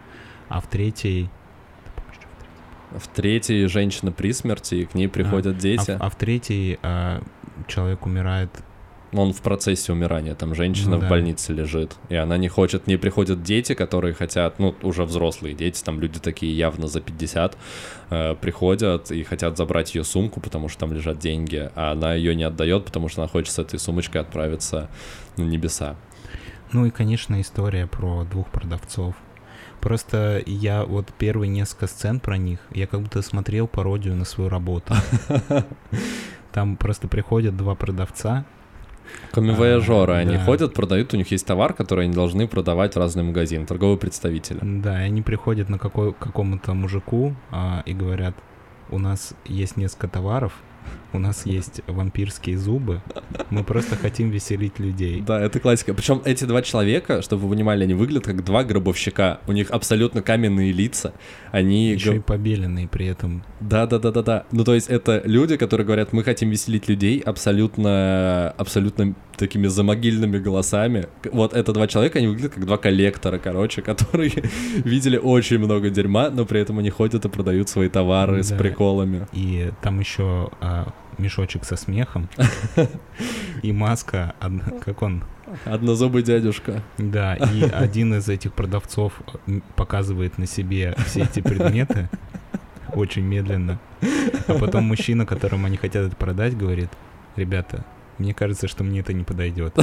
[0.47, 1.29] А в третьей...
[2.91, 5.91] В третьей женщина при смерти, и к ней приходят А, дети.
[5.97, 7.21] в- а в третьей а,
[7.67, 8.51] человек умирает
[9.13, 11.10] Он в процессе умирания, там женщина Ну в да.
[11.10, 15.54] больнице лежит, и она не хочет, к ней приходят дети, которые хотят, ну, уже взрослые
[15.54, 17.58] дети, там люди такие явно за 50,
[18.10, 22.36] э, приходят и хотят забрать ее сумку, потому что там лежат деньги, а она ее
[22.36, 24.89] не отдает, потому что она хочет с этой сумочкой отправиться
[25.36, 25.97] на небеса.
[26.71, 29.15] Ну и, конечно, история про двух продавцов.
[29.82, 34.50] Просто я вот первые несколько сцен про них, я как будто смотрел пародию на свою
[34.50, 34.93] работу.
[36.54, 38.45] Там просто приходят два продавца.
[39.32, 40.43] Камевояжеры, А, они да.
[40.43, 44.60] ходят, продают, у них есть товар, который они должны продавать в разные магазины, торговые представители.
[44.62, 48.36] Да, и они приходят на какой, какому-то мужику а, и говорят,
[48.89, 50.54] у нас есть несколько товаров,
[51.13, 53.02] у нас есть вампирские зубы,
[53.50, 55.21] мы просто хотим веселить людей.
[55.21, 55.93] Да, это классика.
[55.93, 59.39] Причем эти два человека, чтобы вы понимали, они выглядят как два гробовщика.
[59.47, 61.13] У них абсолютно каменные лица.
[61.52, 63.43] Они Еще и побеленные при этом.
[63.60, 64.45] Да, да, да, да, да.
[64.52, 70.38] Ну, то есть это люди, которые говорят, мы хотим веселить людей абсолютно, абсолютно такими замогильными
[70.39, 71.08] голосами.
[71.32, 74.32] Вот это два человека, они выглядят как два коллектора, короче, которые
[74.86, 78.58] видели очень много дерьма, но при этом они ходят и продают свои товары с Да.
[78.58, 79.28] приколами.
[79.34, 82.30] И там еще а, мешочек со смехом
[83.62, 84.36] и маска,
[84.84, 85.24] как он,
[85.65, 86.82] Однозубый дядюшка.
[86.97, 89.21] да, и один из этих продавцов
[89.76, 92.10] показывает на себе все эти предметы
[92.93, 93.80] очень медленно,
[94.47, 96.89] а потом мужчина, которому они хотят это продать, говорит,
[97.36, 97.86] ребята,
[98.17, 99.76] мне кажется, что мне это не подойдет.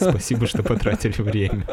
[0.00, 1.66] Спасибо, что потратили время.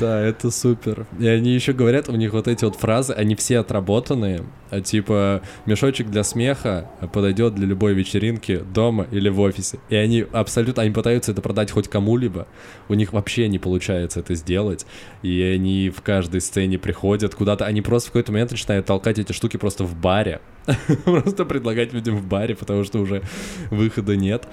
[0.00, 1.06] Да, это супер.
[1.18, 4.46] И они еще говорят, у них вот эти вот фразы, они все отработанные.
[4.70, 9.78] А типа, мешочек для смеха подойдет для любой вечеринки дома или в офисе.
[9.90, 12.46] И они абсолютно, они пытаются это продать хоть кому-либо.
[12.88, 14.86] У них вообще не получается это сделать.
[15.22, 17.66] И они в каждой сцене приходят куда-то.
[17.66, 20.40] Они просто в какой-то момент начинают толкать эти штуки просто в баре.
[21.04, 23.22] Просто предлагать людям в баре, потому что уже
[23.70, 24.46] выхода нет.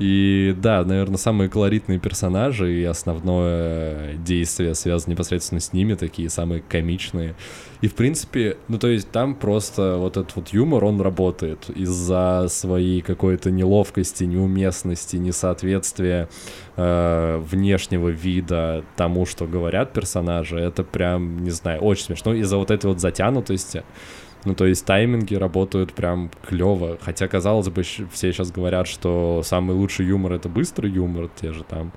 [0.00, 6.62] И да, наверное, самые колоритные персонажи и основное действие связано непосредственно с ними, такие самые
[6.68, 7.36] комичные.
[7.80, 12.46] И, в принципе, ну, то есть там просто вот этот вот юмор, он работает из-за
[12.48, 16.28] своей какой-то неловкости, неуместности, несоответствия
[16.76, 20.58] э, внешнего вида тому, что говорят персонажи.
[20.58, 22.34] Это прям, не знаю, очень смешно.
[22.34, 23.84] Из-за вот этой вот затянутости.
[24.44, 26.98] Ну, то есть тайминги работают прям клево.
[27.00, 31.64] Хотя, казалось бы, все сейчас говорят, что самый лучший юмор— это быстрый юмор, те же
[31.64, 31.92] там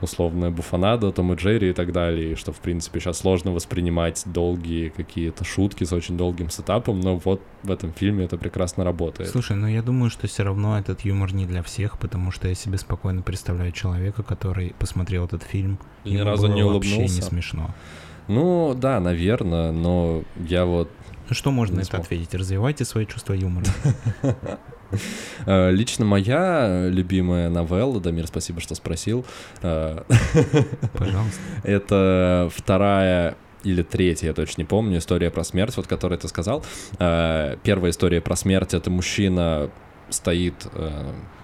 [0.00, 4.22] условная буфанада, Том и Джерри и так далее, и что, в принципе, сейчас сложно воспринимать
[4.26, 9.30] долгие какие-то шутки с очень долгим сетапом, но вот в этом фильме это прекрасно работает.
[9.30, 12.54] Слушай, ну я думаю, что все равно этот юмор не для всех, потому что я
[12.54, 16.88] себе спокойно представляю человека, который посмотрел этот фильм, И ни ему разу было не вообще
[16.90, 17.22] не улыбнулся.
[17.22, 17.74] смешно.
[18.28, 20.90] Ну, да, наверное, но я вот
[21.28, 22.02] Ну что можно на это смог.
[22.02, 22.34] ответить?
[22.34, 23.66] Развивайте свои чувства юмора.
[25.46, 29.26] Э, Лично моя любимая новелла, Дамир, спасибо, что спросил,
[29.60, 30.02] э,
[30.96, 31.40] Пожалуйста.
[31.64, 36.64] это вторая или третья, я точно не помню, история про смерть, вот которую ты сказал.
[37.00, 39.70] Э, Первая история про смерть— это мужчина
[40.08, 40.68] стоит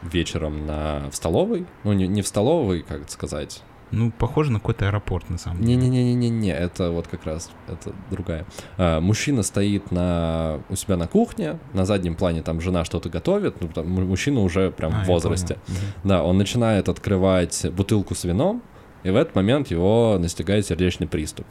[0.04, 3.60] вечером на, в столовой, ну не, не в столовой, как это сказать,
[3.92, 5.76] Ну, похоже на какой-то аэропорт, на самом деле.
[5.76, 8.46] не-не-не-не-не, это вот как раз, это другая.
[8.78, 13.61] А, мужчина стоит на, у себя на кухне, на заднем плане там жена что-то готовит,
[13.61, 15.59] ну, там му- мужчина уже прям А, в возрасте.
[16.05, 18.62] Да, он начинает открывать бутылку с вином,
[19.05, 21.46] и в этот момент его настигает сердечный приступ.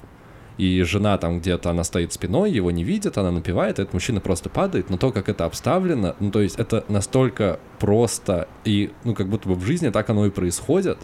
[0.58, 4.50] и жена там где-то, она стоит спиной, его не видит, она напевает, этот мужчина просто
[4.50, 9.28] падает, но то, как это обставлено, ну, то есть это настолько просто, и, ну, как
[9.28, 10.98] будто бы в жизни так оно и происходит,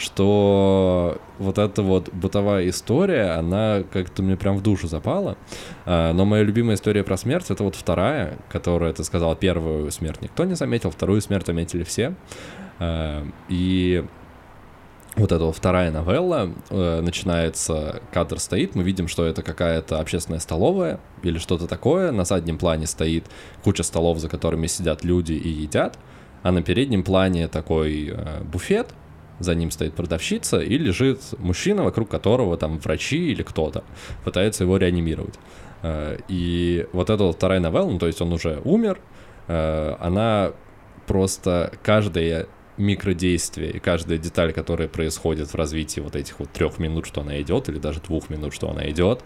[0.00, 5.36] что вот эта вот бытовая история, она как-то мне прям в душу запала.
[5.84, 10.22] А, но моя любимая история про смерть— это вот вторая, которая, ты сказал, первую смерть
[10.22, 12.14] никто не заметил, вторую смерть заметили все.
[12.78, 14.04] А, и
[15.16, 21.00] вот эта вторая новелла, э, начинается, кадр стоит, мы видим, что это какая-то общественная столовая
[21.22, 23.26] или что-то такое, на заднем плане стоит
[23.62, 25.98] куча столов, за которыми сидят люди и едят,
[26.42, 28.94] а на переднем плане такой э, буфет,
[29.40, 33.82] за ним стоит продавщица, и лежит мужчина, вокруг которого там врачи или кто-то
[34.24, 35.34] пытаются его реанимировать.
[35.82, 39.00] Э, и вот эта вот вторая новелла, ну, то есть он уже умер,
[39.48, 40.52] э, она
[41.06, 47.06] просто каждая микродействие и каждая деталь, которая происходит в развитии вот этих вот трех минут,
[47.06, 49.22] что она идет, или даже двух минут, что она идет,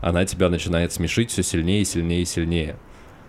[0.00, 2.76] она тебя начинает смешить все сильнее и сильнее и сильнее.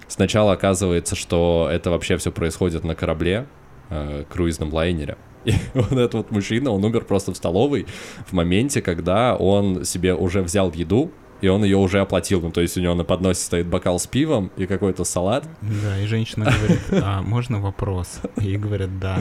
[0.07, 3.47] Сначала оказывается, что это вообще все происходит на корабле,
[3.89, 5.17] э, круизном лайнере.
[5.45, 7.85] И вот этот вот мужчина, он умер просто в столовой
[8.25, 12.41] в моменте, когда он себе уже взял еду, и он ее уже оплатил.
[12.41, 15.45] Ну, то есть у него на подносе стоит бокал с пивом и какой-то салат.
[15.61, 18.21] Да, и женщина говорит, а можно вопрос?
[18.41, 19.19] И говорят, да.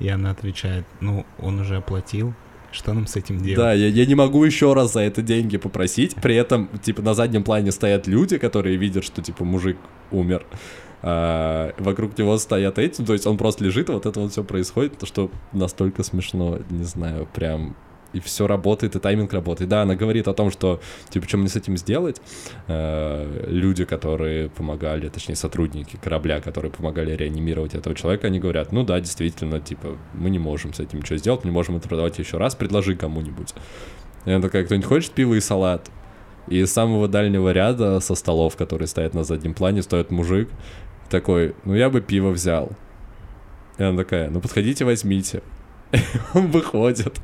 [0.00, 2.34] И она отвечает, ну, он уже оплатил,
[2.72, 3.56] что нам с этим делать?
[3.56, 6.16] Да, я, я не могу еще раз за это деньги попросить.
[6.16, 9.76] При этом, типа, на заднем плане стоят люди, которые видят, что, типа, мужик
[10.10, 10.44] умер.
[11.02, 14.98] А, вокруг него стоят эти, то есть он просто лежит, вот это вот все происходит,
[14.98, 17.76] то что настолько смешно, не знаю, прям
[18.12, 19.68] и все работает, и тайминг работает.
[19.68, 20.80] Да, она говорит о том, что,
[21.10, 22.20] типа, что мне с этим сделать.
[22.66, 28.82] Э, люди, которые помогали, точнее, сотрудники корабля, которые помогали реанимировать этого человека, они говорят, ну
[28.84, 32.38] да, действительно, типа, мы не можем с этим ничего сделать, не можем это продавать еще
[32.38, 33.54] раз, предложи кому-нибудь.
[34.24, 35.90] И она такая, кто-нибудь хочет пиво и салат?
[36.48, 40.48] И из самого дальнего ряда со столов, которые стоят на заднем плане, стоит мужик,
[41.08, 42.72] такой, ну я бы пиво взял.
[43.78, 45.42] И она такая, ну подходите, возьмите.
[46.34, 47.20] он выходит,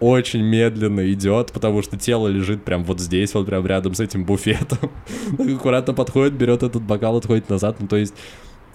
[0.00, 4.24] очень медленно идет, потому что тело лежит прям вот здесь, вот прям рядом с этим
[4.24, 4.90] буфетом.
[5.38, 7.76] Аккуратно подходит, берет этот бокал, отходит назад.
[7.80, 8.14] Ну, то есть,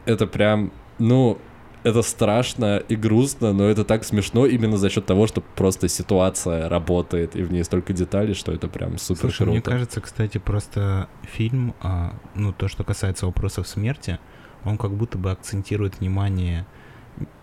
[0.05, 1.37] это прям, ну,
[1.83, 6.67] это страшно и грустно, но это так смешно именно за счет того, что просто ситуация
[6.67, 9.51] работает, и в ней столько деталей, что это прям супер Слушай, круто.
[9.51, 14.19] мне кажется, кстати, просто фильм, а, ну, то, что касается вопросов смерти,
[14.65, 16.65] он как будто бы акцентирует внимание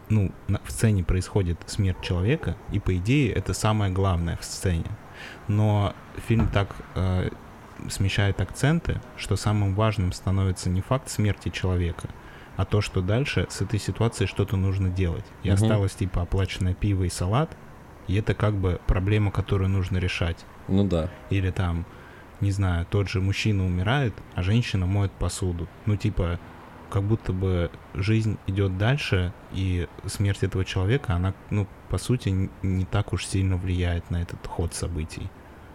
[0.09, 4.87] ну, на, в сцене происходит смерть человека, и по идее это самое главное в сцене.
[5.49, 5.95] Но
[6.29, 7.31] фильм так э,
[7.89, 12.09] смещает акценты, что самым важным становится не факт смерти человека,
[12.57, 15.25] а то, что дальше с этой ситуацией что-то нужно делать.
[15.43, 15.55] И угу.
[15.55, 17.57] осталось типа оплаченное пиво и салат,
[18.07, 20.45] и это как бы проблема, которую нужно решать.
[20.69, 21.11] Ну да.
[21.31, 21.85] Или там,
[22.41, 25.69] не знаю, тот же мужчина умирает, а женщина моет посуду.
[25.87, 26.39] Ну типа
[26.91, 32.85] как будто бы жизнь идет дальше, и смерть этого человека, она, ну, по сути, не
[32.85, 35.29] так уж сильно влияет на этот ход событий.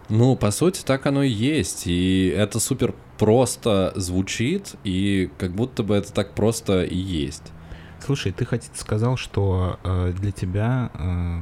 [0.08, 1.86] Ну, по сути, так оно и есть.
[1.86, 7.52] И это супер просто звучит, и как будто бы это так просто и есть.
[8.00, 11.40] Слушай, ты хоть сказал, что э, для тебя э,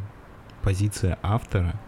[0.63, 1.81] позиция автора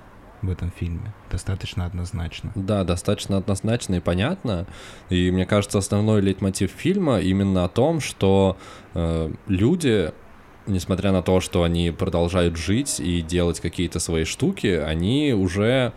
[0.43, 1.13] в этом фильме.
[1.31, 2.53] Достаточно однозначно.
[2.55, 4.67] Да, достаточно однозначно и понятно.
[5.09, 8.57] И мне кажется, основной лейтмотив фильма именно о том, что
[8.95, 10.13] э, люди,
[10.67, 15.93] несмотря на то, что они продолжают жить и делать какие-то свои штуки, они уже...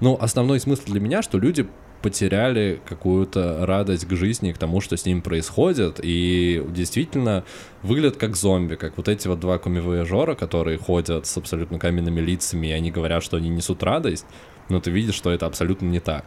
[0.00, 1.68] Ну, основной смысл для меня, что люди
[2.02, 7.44] потеряли какую-то радость к жизни, к тому, что с ним происходит, и действительно
[7.82, 12.68] выглядят как зомби, как вот эти вот два комивояжера, которые ходят с абсолютно каменными лицами,
[12.68, 14.26] и они говорят, что они несут радость,
[14.68, 16.24] но ты видишь, что это абсолютно не так.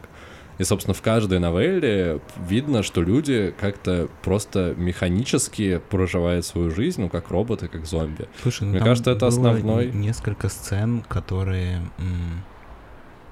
[0.58, 7.08] И, собственно, в каждой новелле видно, что люди как-то просто механически проживают свою жизнь, ну,
[7.08, 8.28] как роботы, как зомби.
[8.40, 9.90] Слушай, ну, Мне кажется, это основной...
[9.90, 11.80] несколько сцен, которые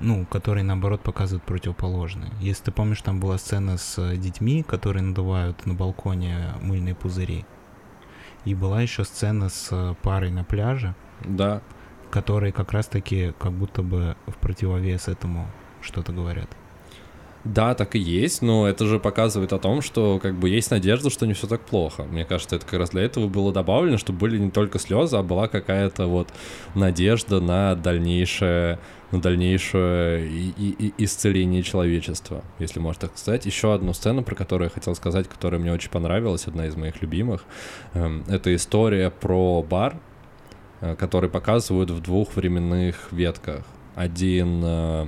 [0.02, 2.30] ну, которые, наоборот, показывают противоположное.
[2.40, 7.44] Если ты помнишь, там была сцена с э, детьми, которые надувают на балконе мыльные пузыри.
[8.44, 10.94] И была еще сцена с э, парой на пляже.
[11.24, 11.62] Да.
[12.10, 15.46] Которые как раз-таки как будто бы в противовес этому
[15.80, 16.50] что-то говорят.
[17.44, 21.10] Да, так и есть, но это же показывает о том, что как бы есть надежда,
[21.10, 22.04] что не все так плохо.
[22.04, 25.24] Мне кажется, это как раз для этого было добавлено, чтобы были не только слезы, а
[25.24, 26.28] была какая-то вот
[26.76, 28.78] надежда на дальнейшее
[29.12, 33.46] на дальнейшее и, и, и исцеление человечества, если можно так сказать.
[33.46, 37.00] Еще одну сцену, про которую я хотел сказать, которая мне очень понравилась, одна из моих
[37.02, 37.44] любимых.
[37.92, 39.96] Эм, это история про бар,
[40.80, 43.64] э, который показывают в двух временных ветках.
[43.94, 45.06] Один э,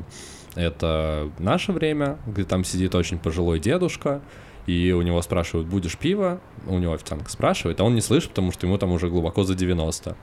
[0.55, 4.21] Это наше время, где там сидит очень пожилой дедушка,
[4.67, 6.40] и у него спрашивают, будешь пиво?
[6.67, 9.55] У него официантка спрашивает, а он не слышит, потому что ему там уже глубоко за
[9.55, 10.17] 90.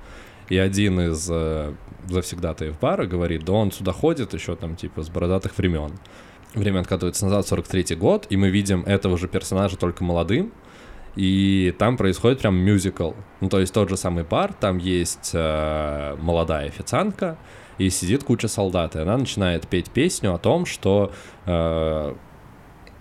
[0.52, 1.74] И один из э,
[2.10, 5.94] завсегдатаев бара говорит, да он сюда ходит еще там типа с бородатых времен.
[6.54, 10.52] Время откатывается назад, 43-й год, и мы видим этого же персонажа только молодым,
[11.16, 13.14] и там происходит прям мюзикл.
[13.40, 17.38] Ну, то есть тот же самый бар, там есть э, молодая официантка,
[17.78, 21.14] и сидит куча солдат, и она начинает петь песню о том, что
[21.46, 22.14] э,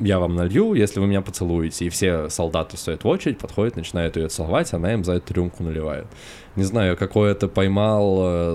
[0.01, 1.85] я вам налью, если вы меня поцелуете.
[1.85, 5.63] И все солдаты стоят в очередь, подходят, начинают ее целовать, она им за эту рюмку
[5.63, 6.07] наливает.
[6.57, 8.55] Не знаю, какой это поймал, э,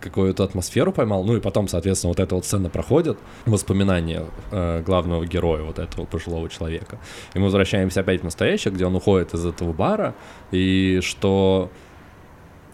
[0.00, 1.24] какую-то атмосферу поймал.
[1.24, 6.04] Ну и потом, соответственно, вот эта вот сцена проходит, воспоминания э, главного героя, вот этого
[6.04, 6.98] пожилого человека.
[7.34, 10.14] И мы возвращаемся опять в настоящее, где он уходит из этого бара,
[10.50, 11.70] и что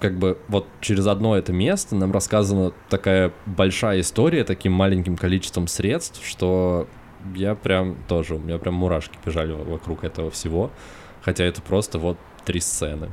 [0.01, 5.69] как бы вот через одно это место нам рассказана такая большая история таким маленьким количеством
[5.69, 6.89] средств, что
[7.37, 10.73] я прям тоже, у меня прям мурашки бежали вокруг этого всего.
[11.21, 13.11] Хотя это просто вот три сцены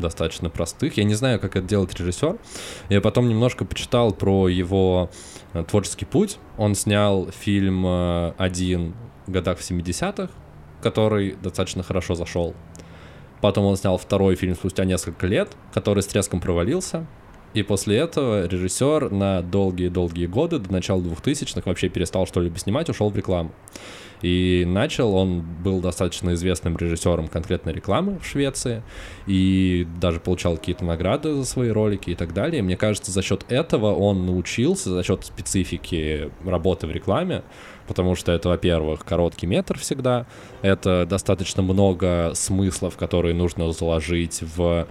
[0.00, 0.96] достаточно простых.
[0.96, 2.38] Я не знаю, как это делает режиссер.
[2.88, 5.10] Я потом немножко почитал про его
[5.52, 6.38] э, творческий путь.
[6.56, 8.94] Он снял фильм э, один
[9.26, 10.30] в годах в 70-х,
[10.82, 12.54] который достаточно хорошо зашел.
[13.40, 17.06] Потом он снял второй фильм спустя несколько лет, который с треском провалился.
[17.52, 23.10] И после этого режиссер на долгие-долгие годы, до начала 2000-х, вообще перестал что-либо снимать, ушел
[23.10, 23.50] в рекламу.
[24.22, 28.82] И начал, он был достаточно известным режиссером конкретной рекламы в Швеции,
[29.26, 32.62] и даже получал какие-то награды за свои ролики и так далее.
[32.62, 37.42] Мне кажется, за счет этого он научился, за счет специфики работы в рекламе,
[37.88, 40.26] потому что это, во-первых, короткий метр всегда,
[40.62, 44.86] это достаточно много смыслов, которые нужно заложить в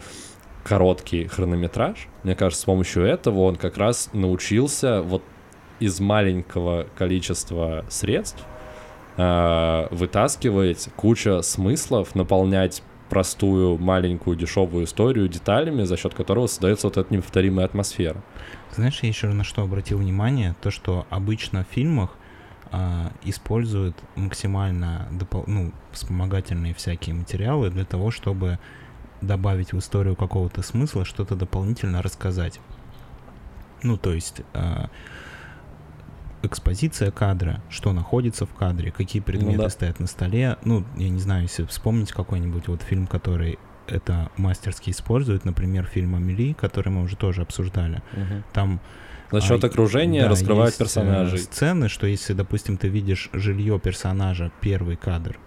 [0.64, 2.08] короткий хронометраж.
[2.24, 5.24] Мне кажется, с помощью этого он как раз научился вот
[5.80, 8.44] из маленького количества средств
[9.20, 16.98] э, вытаскивать куча смыслов, наполнять простую, маленькую, дешевую историю деталями, за счет которого создается вот
[16.98, 18.22] эта неповторимая атмосфера.
[18.76, 22.12] Знаешь, я еще на что обратил внимание, то, что обычно в фильмах
[22.72, 28.60] а, используют максимально допол- ну, вспомогательные всякие материалы для того, чтобы
[29.22, 32.60] добавить в историю какого-то смысла, что-то дополнительно рассказать.
[33.82, 34.90] Ну, то есть а,
[36.44, 39.70] экспозиция кадра, что находится в кадре, какие предметы ну, да.
[39.70, 40.58] стоят на столе.
[40.64, 46.16] Ну, я не знаю, если вспомнить какой-нибудь вот фильм, который это мастерски использует, например, фильм
[46.16, 48.04] «Амели», который мы уже тоже обсуждали.
[48.14, 48.44] Угу.
[48.54, 48.80] Там
[49.32, 51.40] за счет окружения да, раскрывать есть, персонажей.
[51.40, 55.38] Сцены, что если, допустим, ты видишь жилье персонажа, первый кадр,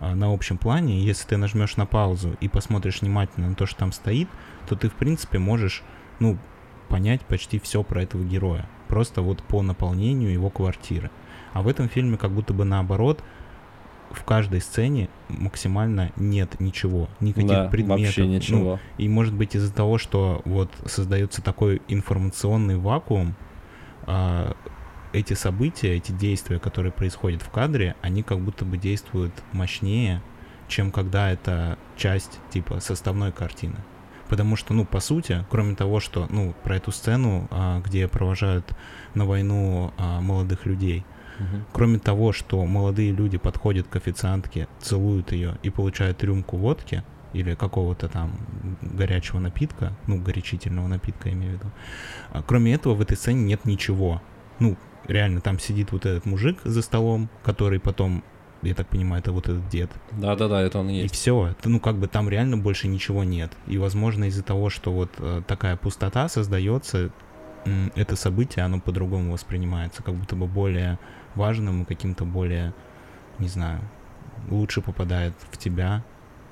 [0.00, 3.80] а, на общем плане, если ты нажмешь на паузу и посмотришь внимательно на то, что
[3.80, 4.28] там стоит,
[4.68, 5.82] то ты, в принципе, можешь,
[6.18, 6.38] ну,
[6.88, 11.10] понять почти все про этого героя просто вот по наполнению его квартиры.
[11.52, 13.22] А в этом фильме как будто бы наоборот,
[14.10, 18.06] в каждой сцене максимально нет ничего, никаких да, предметов.
[18.06, 18.70] Вообще ну, ничего.
[18.72, 23.36] Ну, и может быть из-за того, что вот создается такой информационный вакуум,
[24.06, 24.56] а,
[25.12, 30.20] эти события, эти действия, которые происходят в кадре, они как будто бы действуют мощнее,
[30.66, 33.76] чем когда это часть типа составной картины.
[34.30, 38.64] Потому что, ну, по сути, кроме того, что, ну, про эту сцену, а, где провожают
[39.14, 41.04] на войну а, молодых людей,
[41.40, 41.64] угу.
[41.72, 47.56] кроме того, что молодые люди подходят к официантке, целуют ее и получают рюмку водки или
[47.56, 48.30] какого-то там
[48.82, 51.72] горячего напитка, ну, горячительного напитка, я имею в виду.
[52.30, 54.22] А, кроме этого, в этой сцене нет ничего.
[54.60, 58.22] Ну, реально, там сидит вот этот мужик за столом, который потом
[58.62, 59.90] я так понимаю, это вот этот дед.
[60.12, 61.14] Да-да-да, это он и есть.
[61.14, 63.52] И все, ну как бы там реально больше ничего нет.
[63.66, 67.10] И, возможно, из-за того, что вот э, такая пустота создается,
[67.94, 70.98] это событие, оно по-другому воспринимается, как будто бы более
[71.34, 72.72] важным и каким-то более,
[73.38, 73.80] не знаю,
[74.48, 76.02] лучше попадает в тебя,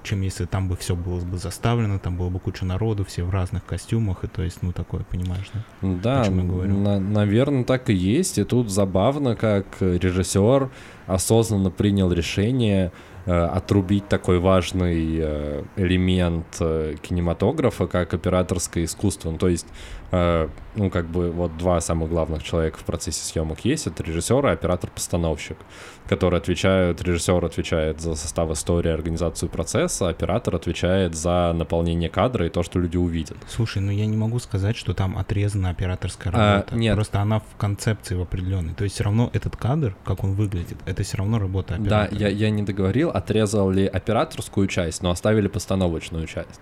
[0.08, 3.30] чем если там бы все было бы заставлено, там было бы куча народу, все в
[3.30, 6.24] разных костюмах, и то есть, ну, такое, понимаешь, да?
[6.24, 10.70] Да, на, наверное, так и есть, и тут забавно, как режиссер
[11.06, 12.90] осознанно принял решение
[13.26, 19.30] э, отрубить такой важный э, элемент э, кинематографа, как операторское искусство.
[19.30, 19.66] Ну, то есть
[20.10, 24.50] ну, как бы вот два самых главных человека в процессе съемок есть, это режиссер и
[24.50, 25.58] оператор-постановщик,
[26.08, 32.48] которые отвечают, режиссер отвечает за состав истории, организацию процесса, оператор отвечает за наполнение кадра и
[32.48, 33.36] то, что люди увидят.
[33.48, 36.74] Слушай, ну я не могу сказать, что там отрезана операторская а, работа.
[36.74, 36.94] А, нет.
[36.94, 38.74] Просто она в концепции в определенной.
[38.74, 42.08] То есть все равно этот кадр, как он выглядит, это все равно работа оператора.
[42.10, 46.60] Да, я, я не договорил, отрезал ли операторскую часть, но оставили постановочную часть.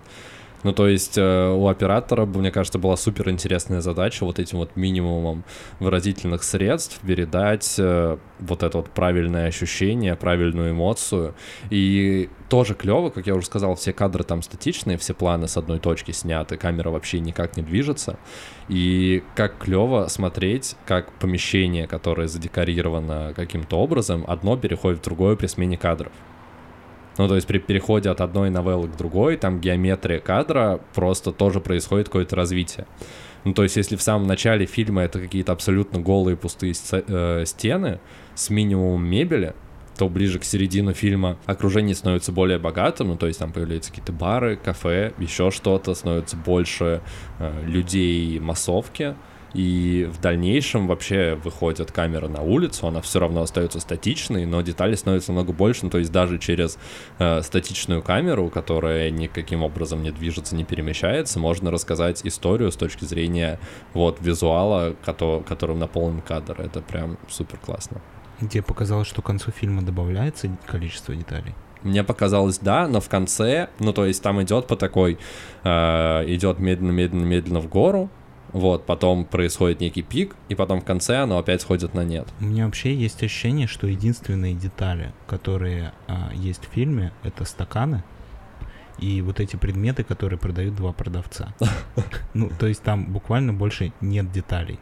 [0.63, 4.75] Ну, то есть э, у оператора, мне кажется, была супер интересная задача вот этим вот
[4.75, 5.43] минимумом
[5.79, 11.35] выразительных средств передать э, вот это вот правильное ощущение, правильную эмоцию.
[11.69, 15.79] И тоже клево, как я уже сказал, все кадры там статичные, все планы с одной
[15.79, 18.17] точки сняты, камера вообще никак не движется.
[18.67, 25.47] И как клево смотреть, как помещение, которое задекорировано каким-то образом, одно переходит в другое при
[25.47, 26.11] смене кадров.
[27.17, 31.59] Ну, то есть при переходе от одной новеллы к другой, там геометрия кадра просто тоже
[31.59, 32.85] происходит какое-то развитие.
[33.43, 37.99] Ну, то есть если в самом начале фильма это какие-то абсолютно голые пустые э, стены
[38.35, 39.53] с минимумом мебели,
[39.97, 44.11] то ближе к середине фильма окружение становится более богатым, ну, то есть там появляются какие-то
[44.11, 47.01] бары, кафе, еще что-то, становится больше
[47.39, 49.15] э, людей, массовки,
[49.57, 54.93] и в дальнейшем вообще выходит камера на улицу, она все равно остается статичной, но детали
[54.93, 56.77] становятся много больше, ну, то есть даже через
[57.17, 63.05] э, статичную камеру, которая никаким образом не движется, не перемещается, можно рассказать историю с точки
[63.05, 63.59] зрения
[63.95, 66.61] вот визуала, который, которым наполнен кадр.
[66.61, 67.99] Это прям супер классно.
[68.39, 71.55] Тебе показалось, что к концу фильма добавляется количество деталей?
[71.81, 75.17] Мне показалось, да, но в конце, ну то есть там идет по такой,
[75.63, 75.69] э,
[76.27, 78.11] идет медленно, медленно, медленно в гору,
[78.53, 82.27] вот, потом происходит некий пик, и потом в конце оно опять сходит на нет.
[82.39, 88.03] У меня вообще есть ощущение, что единственные детали, которые а, есть в фильме, это стаканы
[88.99, 91.53] и вот эти предметы, которые продают два продавца.
[92.33, 94.79] Ну, то есть там буквально больше нет деталей.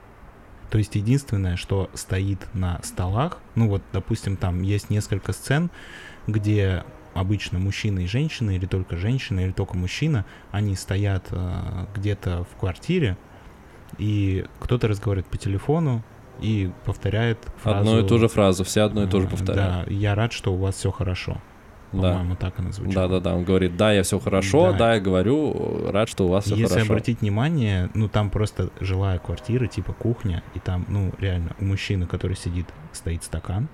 [0.70, 5.70] То есть единственное, что стоит на столах, ну вот, допустим, там есть несколько сцен,
[6.28, 12.45] где обычно мужчина и женщина, или только женщина, или только мужчина, они стоят э, где-то
[12.51, 13.16] в квартире,
[13.98, 16.04] и кто-то разговаривает по телефону
[16.41, 17.80] и повторяет фразу...
[17.80, 19.88] Одну и ту же фразу, все одно и то же повторяют.
[19.88, 21.41] Да, я рад, что у вас все хорошо.
[21.91, 22.93] По-моему, так она звучит.
[22.93, 23.36] Да, да, да.
[23.36, 26.56] Он говорит, да, я все хорошо, да, да я говорю, рад, что у вас все
[26.56, 26.80] Если хорошо.
[26.80, 31.64] Если обратить внимание, ну там просто жилая квартира, типа кухня, и там, ну, реально, у
[31.66, 33.70] мужчины, который сидит, стоит стакан,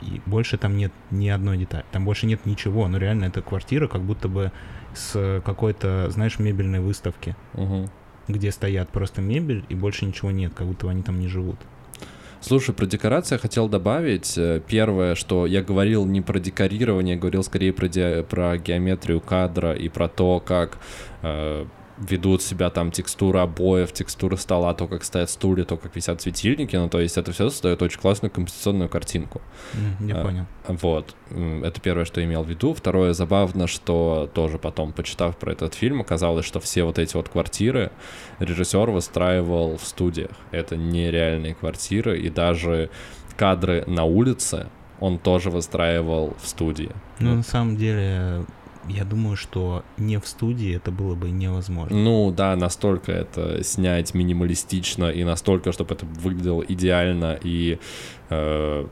[0.00, 1.84] и больше там нет ни одной детали.
[1.92, 2.88] Там больше нет ничего.
[2.88, 4.50] Ну, реально, это квартира как будто бы
[4.94, 7.36] с какой-то, знаешь, мебельной выставки.
[7.54, 7.88] Угу
[8.28, 11.56] где стоят просто мебель и больше ничего нет, как будто они там не живут.
[12.40, 14.36] Слушай, про декорации я хотел добавить.
[14.36, 18.22] Э, первое, что я говорил не про декорирование, говорил скорее про, ди...
[18.28, 20.78] про геометрию кадра и про то, как
[21.22, 21.66] э,
[22.08, 26.76] ведут себя там текстура обоев, текстура стола, то, как стоят стулья, то, как висят светильники,
[26.76, 29.40] ну, то есть это все создает очень классную композиционную картинку.
[29.74, 30.46] Mm, я а, понял.
[30.66, 31.14] Вот.
[31.30, 32.74] Это первое, что я имел в виду.
[32.74, 37.28] Второе, забавно, что тоже потом, почитав про этот фильм, оказалось, что все вот эти вот
[37.28, 37.90] квартиры
[38.38, 40.30] режиссер выстраивал в студиях.
[40.50, 42.90] Это нереальные квартиры, и даже
[43.36, 44.68] кадры на улице
[45.00, 46.90] он тоже выстраивал в студии.
[47.18, 48.44] Ну, на самом деле,
[48.88, 51.96] я думаю, что не в студии это было бы невозможно.
[51.96, 57.78] Ну да, настолько это снять минималистично и настолько, чтобы это выглядело идеально и
[58.30, 58.86] э,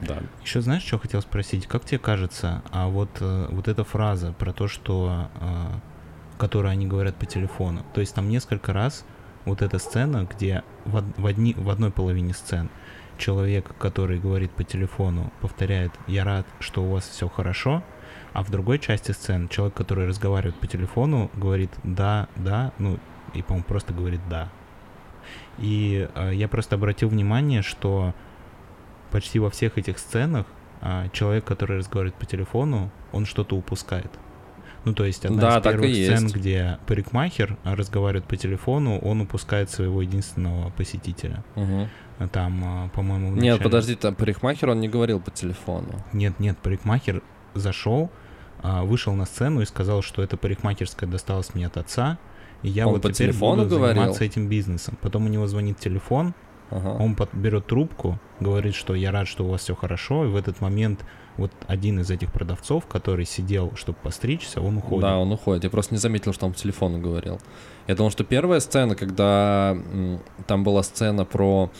[0.00, 0.18] да.
[0.42, 1.66] Еще знаешь, что хотел спросить?
[1.66, 5.46] Как тебе кажется, а вот э, вот эта фраза про то, что э,
[6.38, 9.04] которую они говорят по телефону, то есть там несколько раз
[9.44, 12.68] вот эта сцена, где в, в, одни, в одной половине сцен
[13.16, 17.82] человек, который говорит по телефону, повторяет «Я рад, что у вас все хорошо»,
[18.32, 22.98] а в другой части сцены человек, который разговаривает по телефону, говорит «да, да», ну,
[23.34, 24.48] и, по-моему, просто говорит «да».
[25.58, 28.14] И э, я просто обратил внимание, что
[29.10, 30.46] почти во всех этих сценах
[30.80, 34.10] э, человек, который разговаривает по телефону, он что-то упускает.
[34.84, 36.34] Ну, то есть одна да, из первых сцен, есть.
[36.34, 41.44] где парикмахер разговаривает по телефону, он упускает своего единственного посетителя.
[41.54, 42.28] Угу.
[42.32, 43.52] Там, по-моему, начале...
[43.52, 46.02] Нет, подожди, там парикмахер, он не говорил по телефону.
[46.12, 47.22] Нет, нет, парикмахер
[47.54, 48.10] зашел,
[48.62, 52.18] вышел на сцену и сказал, что эта парикмахерская досталась мне от отца,
[52.62, 54.00] и я он вот по теперь буду говорил?
[54.00, 54.96] заниматься этим бизнесом.
[55.00, 56.34] Потом у него звонит телефон,
[56.70, 56.96] ага.
[57.00, 60.36] он под, берет трубку, говорит, что я рад, что у вас все хорошо, и в
[60.36, 61.04] этот момент
[61.36, 65.02] вот один из этих продавцов, который сидел, чтобы постричься, он уходит.
[65.02, 65.64] Да, он уходит.
[65.64, 67.40] Я просто не заметил, что он по телефону говорил.
[67.86, 69.76] Я думал, что первая сцена, когда
[70.46, 71.70] там была сцена про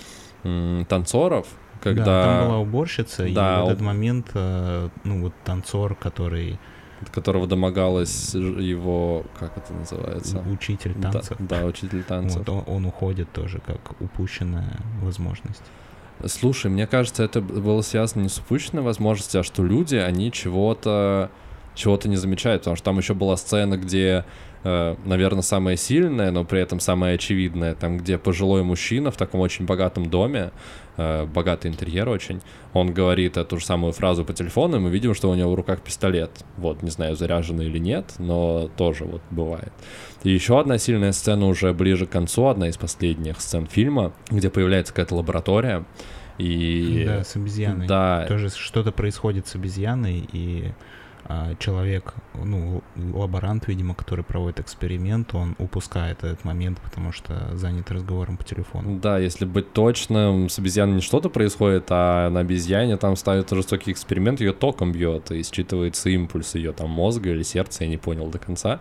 [0.42, 1.46] танцоров,
[1.80, 2.04] когда...
[2.04, 6.58] Да, там была уборщица, да, и в этот момент, э, ну вот танцор, который
[7.10, 10.42] которого домогалась его, как это называется?
[10.50, 11.36] Учитель танцев.
[11.38, 12.38] Да, да учитель танцев.
[12.38, 15.62] Вот он, он уходит тоже как упущенная возможность.
[16.26, 21.30] Слушай, мне кажется, это было связано не с упущенной возможностью, а что люди, они чего-то
[21.74, 24.24] чего-то не замечают, потому что там еще была сцена, где
[24.62, 29.40] э, наверное, самое сильное, но при этом самое очевидное, там, где пожилой мужчина в таком
[29.40, 30.52] очень богатом доме,
[30.96, 32.40] богатый интерьер очень,
[32.72, 35.54] он говорит эту же самую фразу по телефону, и мы видим, что у него в
[35.54, 36.30] руках пистолет.
[36.56, 39.72] Вот, не знаю, заряженный или нет, но тоже вот бывает.
[40.22, 44.50] И еще одна сильная сцена уже ближе к концу, одна из последних сцен фильма, где
[44.50, 45.84] появляется какая-то лаборатория,
[46.38, 47.04] и...
[47.06, 47.86] Да, с обезьяной.
[47.86, 48.26] Да.
[48.26, 50.72] Тоже что-то происходит с обезьяной, и
[51.58, 58.36] человек, ну, лаборант, видимо, который проводит эксперимент, он упускает этот момент, потому что занят разговором
[58.36, 58.98] по телефону.
[59.00, 63.92] Да, если быть точным, с обезьяной не что-то происходит, а на обезьяне там ставят жестокий
[63.92, 68.28] эксперимент, ее током бьет, и считывается импульс ее там мозга или сердца, я не понял
[68.28, 68.80] до конца,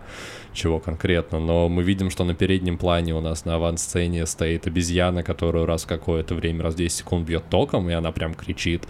[0.52, 5.22] чего конкретно, но мы видим, что на переднем плане у нас на авансцене стоит обезьяна,
[5.22, 8.86] которую раз какое-то время, раз в 10 секунд бьет током, и она прям кричит,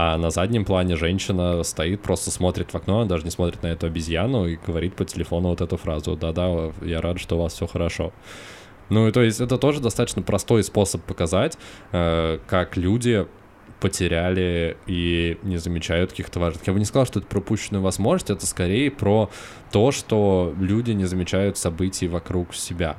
[0.00, 3.66] а на заднем плане женщина стоит, просто смотрит в окно, она даже не смотрит на
[3.66, 7.54] эту обезьяну и говорит по телефону вот эту фразу «Да-да, я рад, что у вас
[7.54, 8.12] все хорошо».
[8.90, 11.58] Ну и то есть это тоже достаточно простой способ показать,
[11.90, 13.26] э, как люди
[13.80, 16.64] потеряли и не замечают каких-то важных.
[16.64, 19.30] Я бы не сказал, что это пропущенная возможность, это скорее про
[19.72, 22.98] то, что люди не замечают событий вокруг себя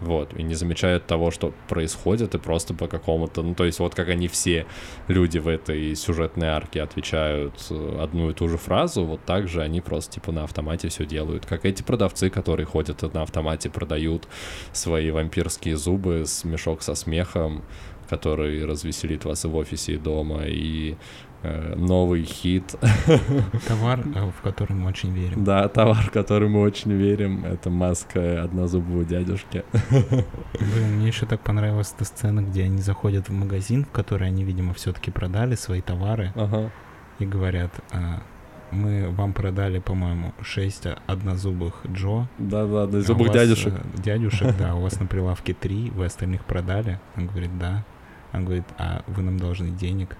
[0.00, 3.94] вот, и не замечают того, что происходит, и просто по какому-то, ну, то есть вот
[3.94, 4.66] как они все
[5.08, 9.62] люди в этой сюжетной арке отвечают э, одну и ту же фразу, вот так же
[9.62, 14.26] они просто, типа, на автомате все делают, как эти продавцы, которые ходят на автомате продают
[14.72, 17.62] свои вампирские зубы с мешок со смехом,
[18.08, 20.96] который развеселит вас и в офисе, и дома, и
[21.42, 22.74] новый хит.
[23.68, 25.44] Товар, э, в который мы очень верим.
[25.44, 27.44] Да, товар, в который мы очень верим.
[27.44, 29.64] Это маска однозубого дядюшки.
[29.90, 34.44] Блин, мне еще так понравилась эта сцена, где они заходят в магазин, в который они,
[34.44, 36.32] видимо, все-таки продали свои товары.
[36.34, 36.70] Ага.
[37.18, 38.22] И говорят, а,
[38.70, 42.28] мы вам продали, по-моему, 6 однозубых Джо.
[42.38, 43.74] Да-да, однозубых а дядюшек.
[43.74, 47.00] Э, дядюшек, да, у вас на прилавке 3, вы остальных продали.
[47.16, 47.84] Он говорит, да.
[48.32, 50.16] Он говорит, а вы нам должны денег.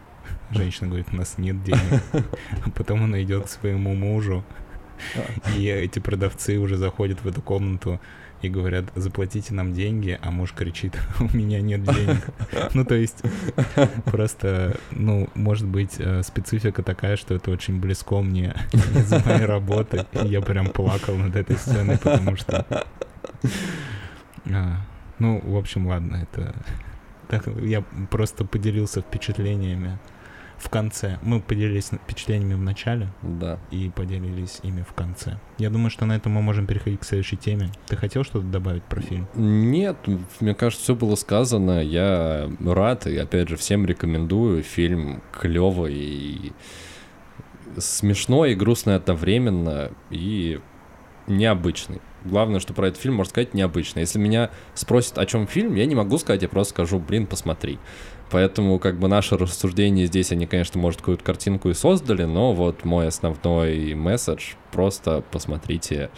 [0.51, 2.03] Женщина говорит, у нас нет денег.
[2.65, 4.45] А потом она идет к своему мужу,
[5.57, 8.01] и эти продавцы уже заходят в эту комнату
[8.43, 12.27] и говорят, заплатите нам деньги, а муж кричит, у меня нет денег.
[12.73, 13.23] Ну, то есть,
[14.07, 20.07] просто, ну, может быть, э, специфика такая, что это очень близко мне из моей работы.
[20.23, 22.87] Я прям плакал над этой сценой, потому что...
[24.51, 24.77] А,
[25.19, 26.55] ну, в общем, ладно, это...
[27.29, 29.99] Так, я просто поделился впечатлениями
[30.61, 31.19] в конце.
[31.23, 33.09] Мы поделились впечатлениями в начале.
[33.23, 33.59] Да.
[33.71, 35.39] И поделились ими в конце.
[35.59, 37.71] Я думаю, что на этом мы можем переходить к следующей теме.
[37.87, 39.27] Ты хотел что-то добавить про фильм?
[39.35, 39.97] Нет,
[40.41, 41.83] мне кажется, все было сказано.
[41.83, 44.63] Я рад и, опять же, всем рекомендую.
[44.63, 46.53] Фильм клевый и
[47.79, 50.61] смешной и грустный одновременно и
[51.27, 52.01] необычный.
[52.25, 54.01] Главное, что про этот фильм можно сказать необычно.
[54.01, 57.79] Если меня спросят, о чем фильм, я не могу сказать, я просто скажу, блин, посмотри.
[58.31, 62.85] Поэтому как бы наши рассуждения здесь, они, конечно, может, какую-то картинку и создали, но вот
[62.85, 66.11] мой основной месседж— просто посмотрите,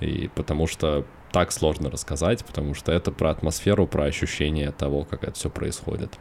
[0.00, 5.22] и потому что так сложно рассказать, потому что это про атмосферу, про ощущение того, как
[5.24, 6.18] это все происходит.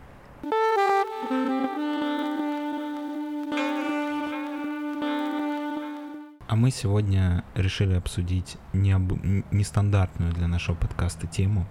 [6.51, 9.13] А мы сегодня решили обсудить необ...
[9.51, 11.65] нестандартную для нашего подкаста тему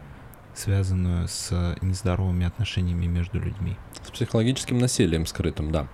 [0.54, 1.50] —связанную с
[1.82, 3.76] нездоровыми отношениями между людьми.
[4.06, 5.88] С психологическим насилием скрытым, да.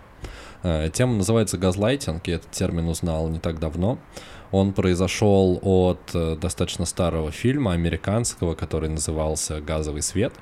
[0.63, 3.99] Э, тема называется газлайтинг, и этот термин узнал не так давно.
[4.51, 10.35] Он произошел от э, достаточно старого фильма американского, который назывался «Газовый свет».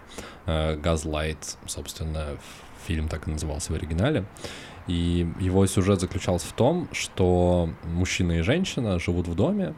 [0.47, 2.39] Э, «Газлайт», собственно,
[2.89, 4.25] фильм так и назывался в оригинале.
[4.87, 9.75] И его сюжет заключался в том, что мужчина и женщина живут в доме,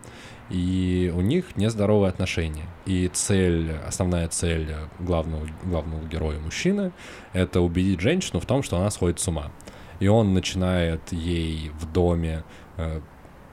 [0.51, 2.67] и у них нездоровые отношения.
[2.87, 6.93] И цель, основная цель главного, главного героя мужчины—
[7.33, 9.53] это убедить женщину в том, что она сходит с ума.
[10.01, 12.45] И он начинает ей в доме
[12.77, 13.01] э,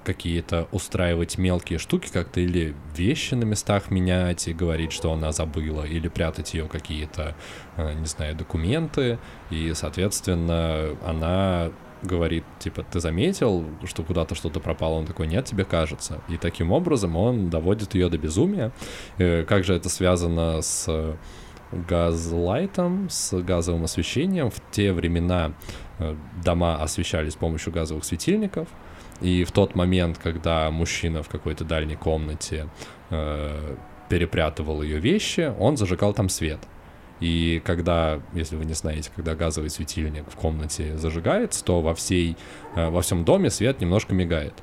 [0.04, 5.84] какие-то устраивать мелкие штуки как-то или вещи на местах менять и говорить, что она забыла,
[5.84, 7.36] или прятать ее какие-то,
[7.78, 11.72] э, не знаю, документы, и, соответственно, она
[12.04, 14.96] говорит, типа, ты заметил, что куда-то что-то пропало?
[14.96, 16.22] Он такой, нет, тебе кажется.
[16.28, 18.72] И таким образом он доводит ее до безумия.
[19.18, 21.16] Э, как же это связано с
[21.72, 24.52] газлайтом, с газовым освещением?
[24.52, 25.54] В те времена
[26.00, 28.68] э, дома освещались с помощью газовых светильников,
[29.22, 32.68] и в тот момент, когда мужчина в какой-то дальней комнате
[33.10, 33.76] э,
[34.10, 36.60] перепрятывал ее вещи, он зажигал там свет.
[37.20, 42.38] И когда, если вы не знаете, когда газовый светильник в комнате зажигается, то во всей,
[42.76, 44.54] э, во всем доме свет немножко мигает.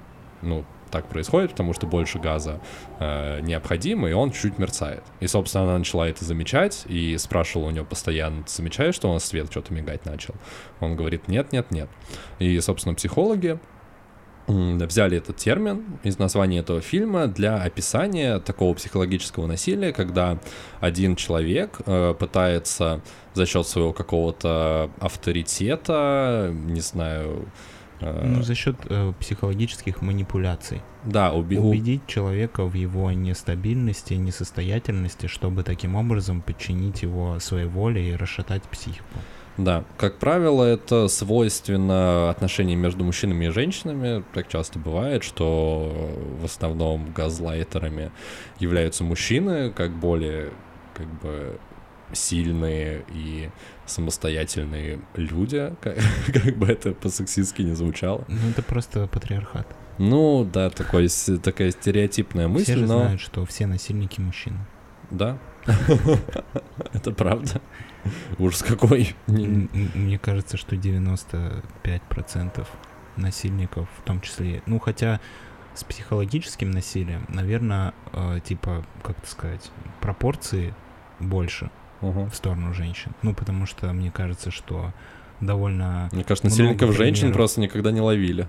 [0.42, 2.60] Ну, так происходит, потому что больше газа
[2.98, 5.04] э, необходимо, и он чуть мерцает.
[5.20, 9.14] И, собственно, она начала это замечать и спрашивала у него постоянно, ты замечаешь, что у
[9.14, 10.34] нас свет что-то мигать начал?
[10.80, 11.88] Он говорит, нет, нет, нет.
[12.38, 13.58] И, собственно, психологи
[14.50, 20.38] взяли этот термин из названия этого фильма для описания такого психологического насилия, когда
[20.80, 23.00] один человек э, пытается
[23.34, 27.46] за счет своего какого-то авторитета, не знаю,
[28.00, 30.80] Э, ну, за счет э, психологических манипуляций.
[31.04, 38.10] Да, уби- убедить человека в его нестабильности, несостоятельности, чтобы таким образом подчинить его своей воле
[38.10, 39.04] и расшатать психику.
[39.56, 44.24] Да, как правило, это свойственно отношениям между мужчинами и женщинами.
[44.32, 48.10] Так часто бывает, что в основном газлайтерами
[48.58, 50.50] являются мужчины, как более
[50.94, 51.58] как бы
[52.12, 53.50] сильные и
[53.86, 55.98] самостоятельные люди, как,
[56.32, 58.24] как бы это по-сексистски не звучало.
[58.28, 59.66] Ну, это просто патриархат.
[59.98, 61.08] Ну, да, такой,
[61.42, 63.00] такая стереотипная мысль, все же но...
[63.00, 64.58] знают, что все насильники мужчины.
[65.10, 65.38] Да,
[66.92, 67.60] это правда.
[68.38, 69.14] Ужас какой.
[69.26, 72.66] Мне кажется, что 95%
[73.16, 75.20] насильников, в том числе, ну, хотя
[75.74, 79.70] с психологическим насилием, наверное, э, типа, как сказать,
[80.00, 80.74] пропорции
[81.18, 81.70] больше
[82.00, 82.26] угу.
[82.26, 83.12] в сторону женщин.
[83.22, 84.92] Ну, потому что мне кажется, что
[85.40, 86.08] довольно...
[86.12, 88.48] Мне кажется, насильников женщин просто никогда не ловили.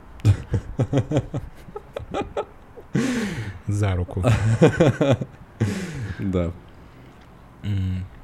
[3.68, 4.24] За руку.
[6.20, 6.52] Да.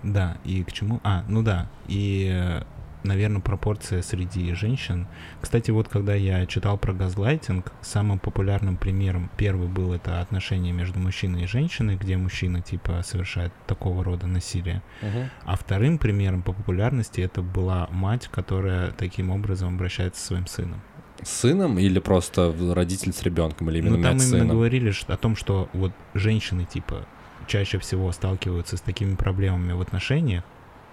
[0.03, 0.99] Да, и к чему?
[1.03, 2.63] А, ну да, и э,
[3.07, 5.07] наверное, пропорция среди женщин.
[5.41, 10.99] Кстати, вот когда я читал про газлайтинг, самым популярным примером первый был это отношение между
[10.99, 14.83] мужчиной и женщиной, где мужчина типа совершает такого рода насилие.
[15.01, 15.27] Uh-huh.
[15.45, 20.81] А вторым примером по популярности это была мать, которая таким образом обращается со своим сыном.
[21.23, 24.49] С сыном или просто родитель с ребенком или именно ну, там именно сыном?
[24.49, 27.07] говорили о том, что вот женщины типа
[27.47, 30.43] чаще всего сталкиваются с такими проблемами в отношениях,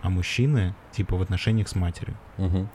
[0.03, 2.17] а мужчины типа в отношениях с матерью.
[2.39, 2.69] Угу.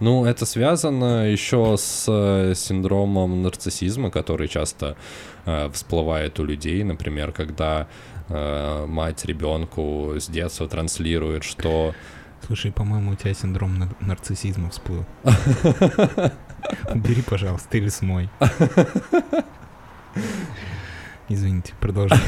[0.00, 4.96] Ну, это связано еще с э, синдромом нарциссизма, который часто
[5.46, 7.86] э, всплывает у людей, например, когда
[8.28, 11.94] э, мать ребенку с детства транслирует, что
[12.46, 15.06] Слушай, по-моему, у тебя синдром нар- нарциссизма всплыл.
[16.92, 18.28] Убери, пожалуйста, или смой.
[21.28, 22.18] Извините, продолжай.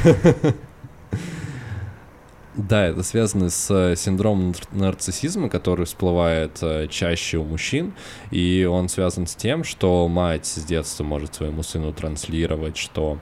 [2.57, 7.93] Да, это связано с э, синдромом нарциссизма, который всплывает э, чаще у мужчин,
[8.31, 13.19] и он связан с тем, что мать с детства может своему сыну транслировать, что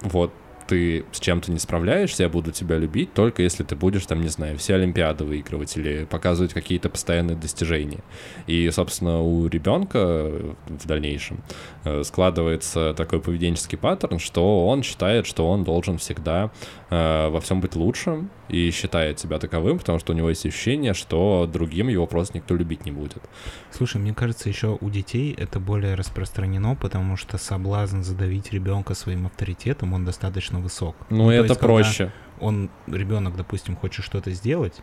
[0.00, 0.32] вот
[0.66, 4.28] ты с чем-то не справляешься, я буду тебя любить только если ты будешь там, не
[4.28, 8.00] знаю, все Олимпиады выигрывать или показывать какие-то постоянные достижения.
[8.46, 10.30] И, собственно, у ребенка
[10.66, 11.42] в дальнейшем
[11.84, 16.50] э, складывается такой поведенческий паттерн, что он считает, что он должен всегда
[16.92, 20.94] э, во всем быть лучшим и считает себя таковым, потому что у него есть ощущение,
[20.94, 23.22] что другим его просто никто любить не будет.
[23.70, 29.26] Слушай, мне кажется, еще у детей это более распространено, потому что соблазн задавить ребенка своим
[29.26, 30.94] авторитетом, он достаточно высок.
[31.08, 32.12] Ну, ну это есть, проще.
[32.40, 34.82] Он, ребенок, допустим, хочет что-то сделать,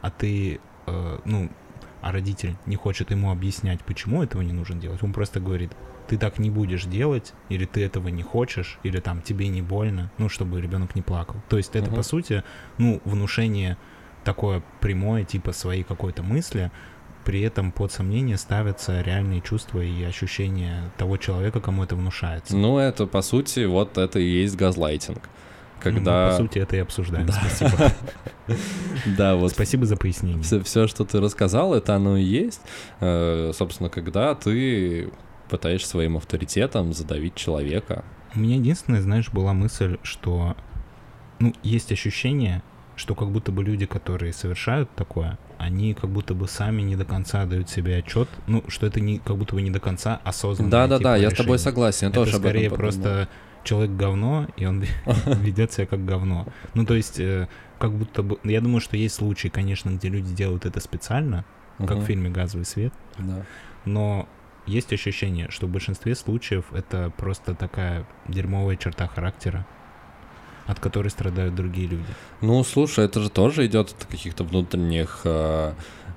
[0.00, 1.50] а ты, э, ну,
[2.04, 5.02] а родитель не хочет ему объяснять, почему этого не нужно делать.
[5.02, 5.72] Он просто говорит,
[6.06, 10.12] ты так не будешь делать, или ты этого не хочешь, или там тебе не больно,
[10.18, 11.36] ну, чтобы ребенок не плакал.
[11.48, 11.96] То есть это, uh-huh.
[11.96, 12.44] по сути,
[12.76, 13.78] ну, внушение
[14.22, 16.70] такое прямое, типа своей какой-то мысли,
[17.24, 22.54] при этом под сомнение ставятся реальные чувства и ощущения того человека, кому это внушается.
[22.54, 25.30] Ну, это, по сути, вот это и есть газлайтинг.
[25.84, 26.24] Когда...
[26.24, 27.26] Ну, по сути, это и обсуждаем.
[27.26, 27.32] Да.
[27.32, 27.92] Спасибо.
[29.16, 29.52] Да, вот.
[29.52, 30.42] Спасибо за пояснение.
[30.42, 32.60] Все, все, что ты рассказал, это оно и есть.
[33.00, 35.10] Э, собственно, когда ты
[35.48, 38.04] пытаешься своим авторитетом задавить человека.
[38.34, 40.56] У меня единственная, знаешь, была мысль, что
[41.38, 42.62] ну, есть ощущение,
[42.96, 47.04] что как будто бы люди, которые совершают такое, они как будто бы сами не до
[47.04, 50.70] конца дают себе отчет, ну, что это не как будто бы не до конца осознанно.
[50.70, 52.06] Да, да, да, я с тобой согласен.
[52.06, 53.28] Я это тоже скорее просто
[53.64, 54.84] человек говно, и он
[55.26, 56.46] ведет себя как говно.
[56.74, 57.48] Ну, то есть, э,
[57.78, 58.38] как будто бы.
[58.44, 61.44] Я думаю, что есть случаи, конечно, где люди делают это специально,
[61.78, 62.92] как в фильме Газовый свет.
[63.18, 63.44] Да.
[63.84, 64.28] Но
[64.66, 69.66] есть ощущение, что в большинстве случаев это просто такая дерьмовая черта характера,
[70.66, 72.04] от которой страдают другие люди.
[72.40, 75.72] Ну, слушай, это же тоже идет от каких-то внутренних э,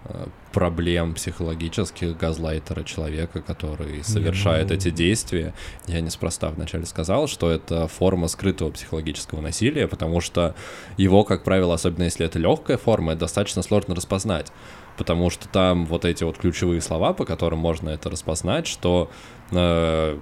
[0.05, 4.75] э, проблем психологических газлайтера человека, который совершает ну...
[4.75, 5.53] эти действия.
[5.85, 10.55] Я неспроста вначале сказал, что это форма скрытого психологического насилия, потому что
[10.97, 14.51] его, как правило, особенно если это легкая форма, это достаточно сложно распознать
[14.97, 19.11] потому что там вот эти вот ключевые слова, по которым можно это распознать, что
[19.51, 20.17] э,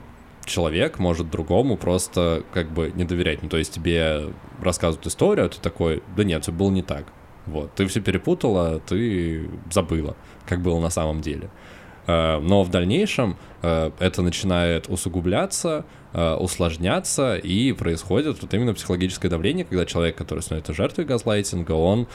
[0.46, 3.44] человек может другому просто как бы не доверять.
[3.44, 4.30] Ну, то есть тебе
[4.62, 7.06] рассказывают историю, а ты такой, да нет, все было не так.
[7.46, 10.16] Вот, ты все перепутала, ты забыла,
[10.48, 11.50] как было на самом деле.
[12.08, 15.86] Э, но в дальнейшем э, это начинает усугубляться,
[16.16, 22.08] усложняться, и происходит вот именно психологическое давление, когда человек, который становится жертвой газлайтинга, он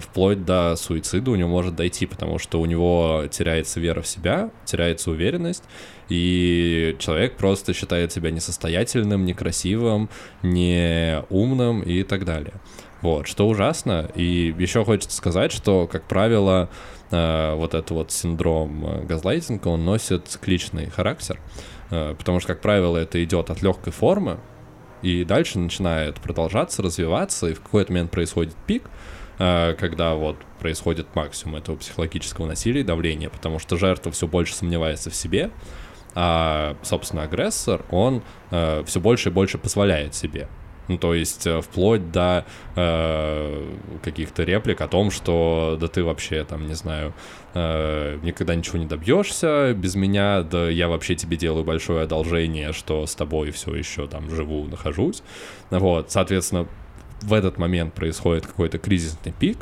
[0.00, 4.50] вплоть до суицида у него может дойти, потому что у него теряется вера в себя,
[4.64, 5.64] теряется уверенность,
[6.08, 10.08] и человек просто считает себя несостоятельным, некрасивым,
[10.42, 12.54] неумным и так далее.
[13.02, 14.10] Вот, что ужасно.
[14.14, 16.70] И еще хочется сказать, что, как правило,
[17.10, 22.60] э, вот этот вот синдром э, газлайтинга, он носит цикличный характер, э, потому что, как
[22.60, 24.40] правило, это идет от легкой формы,
[25.04, 28.84] и дальше начинает продолжаться, развиваться, и в какой-то момент происходит пик,
[29.38, 34.54] э, когда вот происходит максимум этого психологического насилия и давления, потому что жертва все больше
[34.54, 35.50] сомневается в себе,
[36.14, 40.48] а, собственно, агрессор, он э, все больше и больше позволяет себе.
[40.88, 42.44] Ну, то есть э, вплоть до
[42.76, 47.14] э, каких-то реплик о том, что да ты вообще там, не знаю,
[47.54, 53.06] э, никогда ничего не добьешься без меня, да я вообще тебе делаю большое одолжение, что
[53.06, 55.22] с тобой все еще там живу, нахожусь.
[55.70, 56.68] Вот, соответственно,
[57.22, 59.58] в этот момент происходит какой-то кризисный пик,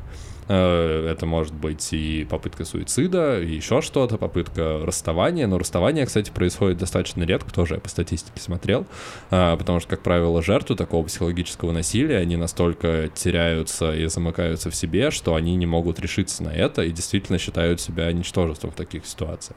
[0.49, 5.47] это может быть и попытка суицида, и еще что-то, попытка расставания.
[5.47, 8.87] Но расставание, кстати, происходит достаточно редко, тоже я по статистике смотрел,
[9.31, 14.75] а, потому что, как правило, жертвы такого психологического насилия, они настолько теряются и замыкаются в
[14.75, 19.07] себе, что они не могут решиться на это и действительно считают себя ничтожеством в таких
[19.07, 19.57] ситуациях.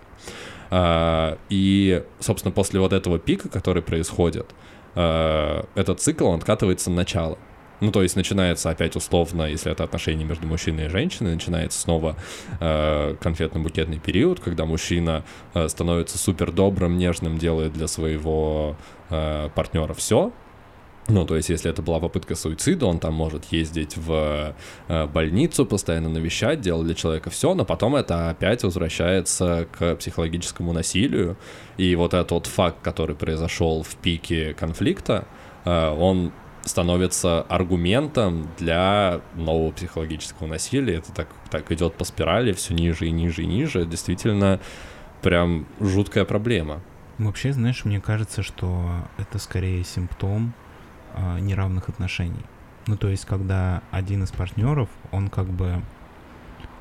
[0.69, 4.47] А, и, собственно, после вот этого пика, который происходит,
[4.95, 7.37] этот цикл, он откатывается на начало.
[7.81, 12.15] Ну, то есть начинается опять условно, если это отношения между мужчиной и женщиной, начинается снова
[12.59, 15.23] э, конфетно-букетный период, когда мужчина
[15.53, 18.75] э, становится супер добрым, нежным, делает для своего
[19.09, 20.31] э, партнера все,
[21.07, 24.55] ну, то есть, если это была попытка суицида, он там может ездить в
[24.87, 30.73] э, больницу, постоянно навещать, делать для человека все, но потом это опять возвращается к психологическому
[30.73, 31.37] насилию.
[31.77, 35.27] И вот этот вот факт, который произошел в пике конфликта,
[35.63, 36.31] э, он
[36.65, 40.95] становится аргументом для нового психологического насилия.
[40.95, 43.85] Это так, так идет по спирали, все ниже и ниже и ниже.
[43.85, 44.59] Действительно,
[45.21, 46.81] прям жуткая проблема.
[47.17, 50.53] Вообще, знаешь, мне кажется, что это скорее симптом
[51.13, 52.43] э, неравных отношений.
[52.87, 55.81] Ну, то есть, когда один из партнеров, он как бы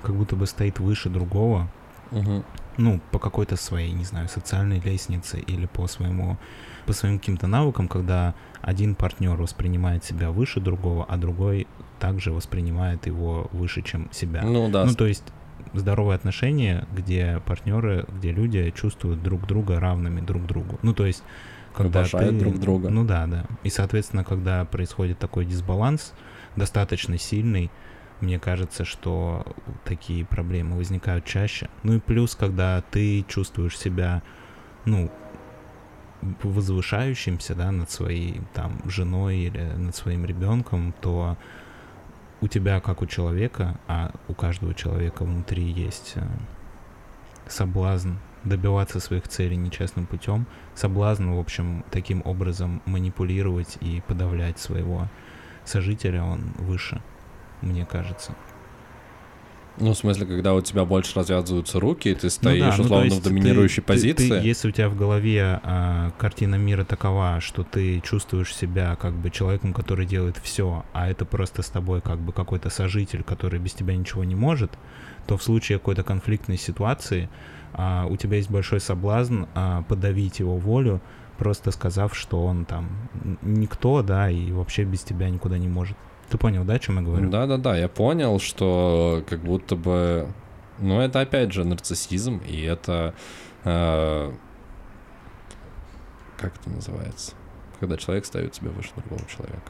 [0.03, 1.69] как будто бы стоит выше другого,
[2.11, 2.45] угу.
[2.77, 6.37] ну, по какой-то своей, не знаю, социальной лестнице или по своему,
[6.85, 11.67] по своим каким-то навыкам, когда один партнер воспринимает себя выше другого, а другой
[11.99, 14.43] также воспринимает его выше, чем себя.
[14.43, 14.85] Ну да.
[14.85, 15.25] Ну то есть
[15.73, 20.79] здоровые отношения, где партнеры, где люди чувствуют друг друга равными друг другу.
[20.83, 21.23] Ну то есть
[21.75, 22.89] когда ты, друг друга.
[22.89, 23.47] Ну да, да.
[23.63, 26.13] И соответственно, когда происходит такой дисбаланс
[26.57, 27.71] достаточно сильный,
[28.21, 29.45] мне кажется, что
[29.85, 31.69] такие проблемы возникают чаще.
[31.83, 34.23] Ну и плюс, когда ты чувствуешь себя,
[34.85, 35.11] ну,
[36.43, 41.37] возвышающимся, да, над своей там женой или над своим ребенком, то
[42.41, 46.27] у тебя, как у человека, а у каждого человека внутри есть э,
[47.49, 48.15] соблазн
[48.45, 55.09] добиваться своих целей нечестным путем, соблазн, в общем, таким образом манипулировать и подавлять своего
[55.65, 57.01] сожителя, он выше,
[57.63, 58.35] мне кажется.
[59.79, 62.85] Ну, в смысле, когда у тебя больше развязываются руки, и ты стоишь, ну да, ну,
[62.85, 64.29] условно, в доминирующей ты, позиции.
[64.29, 68.97] Ты, ты, если у тебя в голове а, картина мира такова, что ты чувствуешь себя
[68.97, 73.25] как бы человеком, который делает все, а это просто с тобой как бы какой-то сожитель,
[73.25, 74.71] который без тебя ничего не может,
[75.27, 77.29] то в случае какой-то конфликтной ситуации
[77.73, 81.01] а, у тебя есть большой соблазн а, подавить его волю,
[81.37, 82.89] просто сказав, что он там
[83.43, 85.97] никто, да, и вообще без тебя никуда не может.
[86.35, 87.31] Ты понял, да, о чем я говорю?
[87.31, 90.27] Да-да-да, я понял, что как будто бы...
[90.81, 93.15] Ну, это опять же нарциссизм, и это...
[93.63, 94.33] Э,
[96.37, 97.35] как это называется?
[97.79, 99.63] Когда человек ставит себя выше другого человека.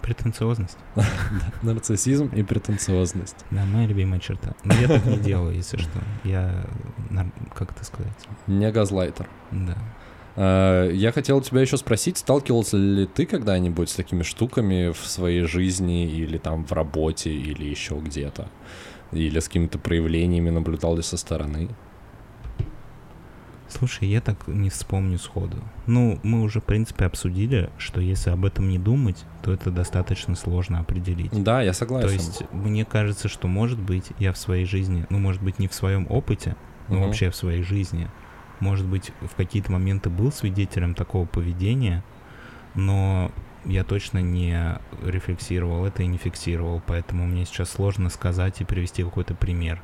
[0.00, 0.78] Претенциозность.
[1.62, 3.44] Нарциссизм и претенциозность.
[3.50, 4.54] Да, моя любимая черта.
[4.64, 6.00] Но я так не делаю, если что.
[6.24, 6.64] Я,
[7.54, 8.28] как это сказать?
[8.46, 9.28] Не газлайтер.
[9.50, 9.76] Да.
[10.38, 15.42] Э, я хотел тебя еще спросить, сталкивался ли ты когда-нибудь с такими штуками в своей
[15.42, 18.48] жизни или там в работе или еще где-то?
[19.10, 21.68] Или с какими-то проявлениями наблюдал ли со стороны?
[23.68, 25.56] Слушай, я так не вспомню сходу.
[25.86, 30.36] Ну, мы уже, в принципе, обсудили, что если об этом не думать, то это достаточно
[30.36, 31.32] сложно определить.
[31.42, 32.08] Да, я согласен.
[32.08, 35.68] То есть, мне кажется, что, может быть, я в своей жизни, ну, может быть, не
[35.68, 36.56] в своем опыте,
[36.88, 37.06] но угу.
[37.06, 38.08] вообще в своей жизни
[38.60, 42.04] может быть, в какие-то моменты был свидетелем такого поведения,
[42.74, 43.30] но
[43.64, 49.02] я точно не рефлексировал это и не фиксировал, поэтому мне сейчас сложно сказать и привести
[49.02, 49.82] какой-то пример.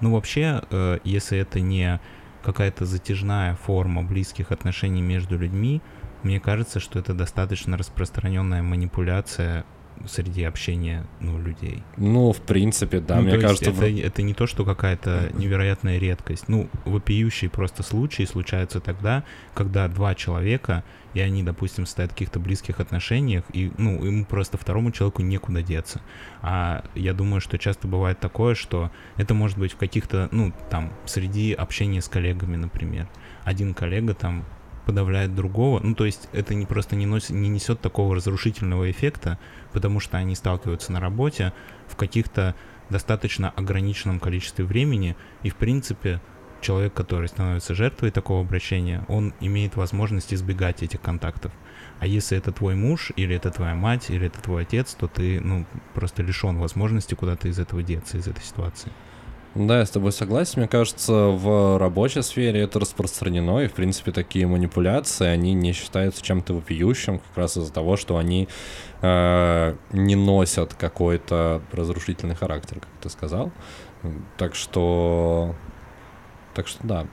[0.00, 2.00] Ну, вообще, э, если это не
[2.42, 5.82] какая-то затяжная форма близких отношений между людьми,
[6.22, 9.64] мне кажется, что это достаточно распространенная манипуляция
[10.06, 11.82] среди общения ну, людей.
[11.96, 13.70] Ну, в принципе, да, ну, мне кажется...
[13.70, 13.82] Это, в...
[13.82, 16.48] это не то, что какая-то невероятная редкость.
[16.48, 19.24] Ну, вопиющие просто случаи случаются тогда,
[19.54, 20.84] когда два человека,
[21.14, 25.62] и они, допустим, стоят в каких-то близких отношениях, и, ну, ему просто второму человеку некуда
[25.62, 26.00] деться.
[26.42, 30.92] А я думаю, что часто бывает такое, что это может быть в каких-то, ну, там,
[31.06, 33.08] среди общения с коллегами, например.
[33.44, 34.44] Один коллега там
[34.86, 35.80] подавляет другого.
[35.82, 39.38] Ну, то есть это не просто не, носит, не несет такого разрушительного эффекта,
[39.72, 41.52] потому что они сталкиваются на работе
[41.88, 42.54] в каких-то
[42.88, 46.22] достаточно ограниченном количестве времени, и, в принципе,
[46.60, 51.52] человек, который становится жертвой такого обращения, он имеет возможность избегать этих контактов.
[51.98, 55.40] А если это твой муж, или это твоя мать, или это твой отец, то ты,
[55.40, 58.92] ну, просто лишен возможности куда-то из этого деться, из этой ситуации.
[59.56, 60.60] Да, я с тобой согласен.
[60.60, 66.22] Мне кажется, в рабочей сфере это распространено, и, в принципе, такие манипуляции, они не считаются
[66.22, 68.48] чем-то вопиющим, как раз из-за того, что они
[69.00, 73.50] э, не носят какой-то разрушительный характер, как ты сказал.
[74.36, 75.54] Так что...
[76.52, 77.06] Так что да.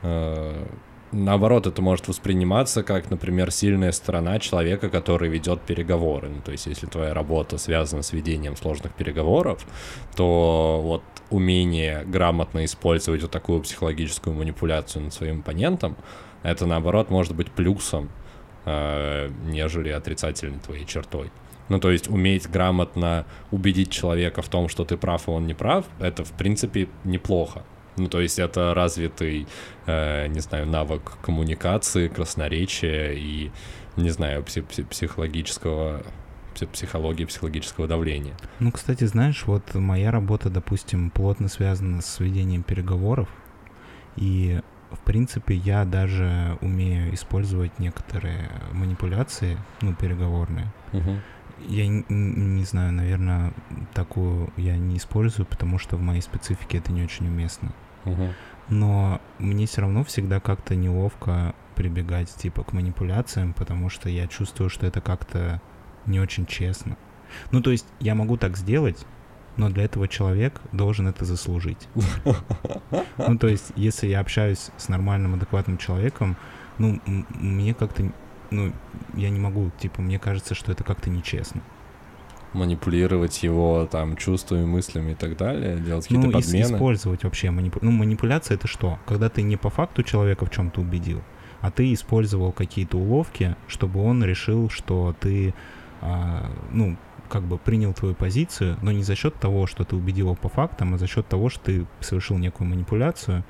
[0.00, 0.64] Э,
[1.12, 6.28] наоборот, это может восприниматься как, например, сильная сторона человека, который ведет переговоры.
[6.28, 9.64] Ну, то есть, если твоя работа связана с ведением сложных переговоров,
[10.16, 15.96] то вот умение грамотно использовать вот такую психологическую манипуляцию над своим оппонентом,
[16.42, 18.10] это, наоборот, может быть плюсом,
[18.64, 21.30] э, нежели отрицательной твоей чертой.
[21.68, 25.54] Ну, то есть уметь грамотно убедить человека в том, что ты прав, а он не
[25.54, 27.62] прав, это, в принципе, неплохо.
[27.96, 29.46] Ну, то есть это развитый,
[29.86, 33.50] э, не знаю, навык коммуникации, красноречия и,
[33.96, 36.02] не знаю, пси- психологического
[36.72, 38.34] психологии, психологического давления.
[38.60, 43.28] Ну, кстати, знаешь, вот моя работа, допустим, плотно связана с ведением переговоров,
[44.16, 50.70] и, в принципе, я даже умею использовать некоторые манипуляции, ну, переговорные.
[50.92, 51.16] Угу.
[51.68, 53.52] Я не, не знаю, наверное,
[53.94, 57.72] такую я не использую, потому что в моей специфике это не очень уместно.
[58.04, 58.28] Угу.
[58.68, 64.70] Но мне все равно всегда как-то неловко прибегать типа к манипуляциям, потому что я чувствую,
[64.70, 65.60] что это как-то
[66.06, 66.96] не очень честно.
[67.50, 69.06] Ну, то есть я могу так сделать,
[69.56, 71.88] но для этого человек должен это заслужить.
[73.18, 76.36] Ну, то есть, если я общаюсь с нормальным, адекватным человеком,
[76.78, 78.10] ну, мне как-то,
[78.52, 78.72] ну,
[79.14, 81.62] я не могу, типа, мне кажется, что это как-то нечестно.
[82.52, 86.74] Манипулировать его, там, чувствами, мыслями и так далее, делать какие-то ну, подмены.
[86.74, 87.78] использовать вообще манипу...
[87.82, 88.98] Ну, манипуляция— это что?
[89.06, 91.22] Когда ты не по факту человека в чем-то убедил,
[91.62, 95.54] а ты использовал какие-то уловки, чтобы он решил, что ты
[96.02, 96.96] а, ну,
[97.28, 100.50] как бы принял твою позицию, но не за счет того, что ты убедил его по
[100.50, 103.44] фактам, а за счет того, что ты совершил некую манипуляцию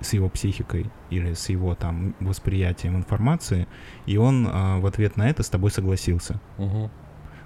[0.00, 3.66] с его психикой или с его там восприятием информации,
[4.06, 6.40] и он а, в ответ на это с тобой согласился.
[6.58, 6.90] Угу.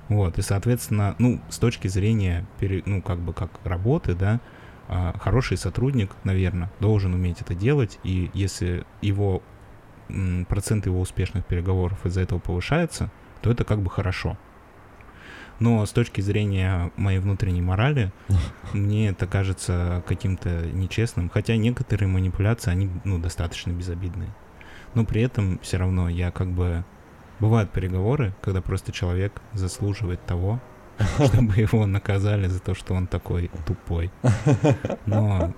[0.08, 2.46] Вот, и, соответственно, ну, с точки зрения,
[2.86, 4.40] ну, как бы как работы, да,
[4.88, 9.42] а, хороший сотрудник, наверное, должен уметь это делать, и если его
[10.48, 13.10] процент его успешных переговоров из-за этого повышается,
[13.42, 14.38] то это как бы хорошо.
[15.60, 18.12] Но с точки зрения моей внутренней морали,
[18.72, 21.28] мне это кажется каким-то нечестным.
[21.28, 24.30] Хотя некоторые манипуляции, они ну, достаточно безобидные.
[24.94, 26.84] Но при этом все равно я как бы...
[27.40, 30.60] Бывают переговоры, когда просто человек заслуживает того,
[31.24, 34.10] чтобы его наказали за то, что он такой тупой.
[35.06, 35.54] Но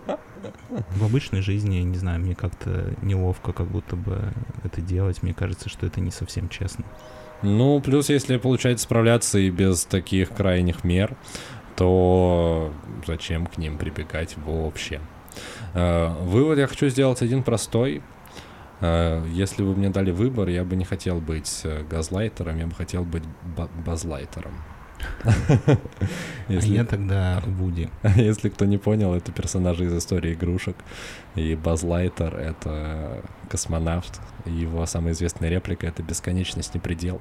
[0.68, 4.32] в обычной жизни, не знаю, мне как-то неловко как будто бы
[4.62, 5.22] это делать.
[5.22, 6.84] Мне кажется, что это не совсем честно.
[7.42, 11.16] Ну, плюс, если получается справляться и без таких крайних мер,
[11.76, 12.72] то
[13.06, 15.00] зачем к ним прибегать вообще?
[15.74, 18.02] Э, вывод я хочу сделать один простой.
[18.80, 22.74] Э, если бы мне дали выбор, я бы не хотел быть э, газлайтером, я бы
[22.74, 23.24] хотел быть
[23.86, 24.52] базлайтером.
[26.48, 26.72] Если...
[26.72, 27.88] А я тогда Вуди.
[28.16, 30.76] Если кто не понял, это персонажи из истории игрушек.
[31.34, 34.20] И Баз Лайтер— это космонавт.
[34.44, 37.20] Его самая известная реплика— это «Бесконечность не предел».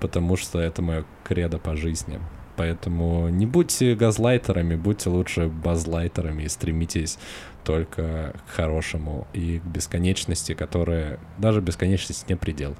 [0.00, 2.20] Потому что это мое кредо по жизни.
[2.56, 7.18] Поэтому не будьте газлайтерами, будьте лучше базлайтерами и стремитесь
[7.64, 11.18] только к хорошему и к бесконечности, которая...
[11.38, 12.76] Даже бесконечность не предел.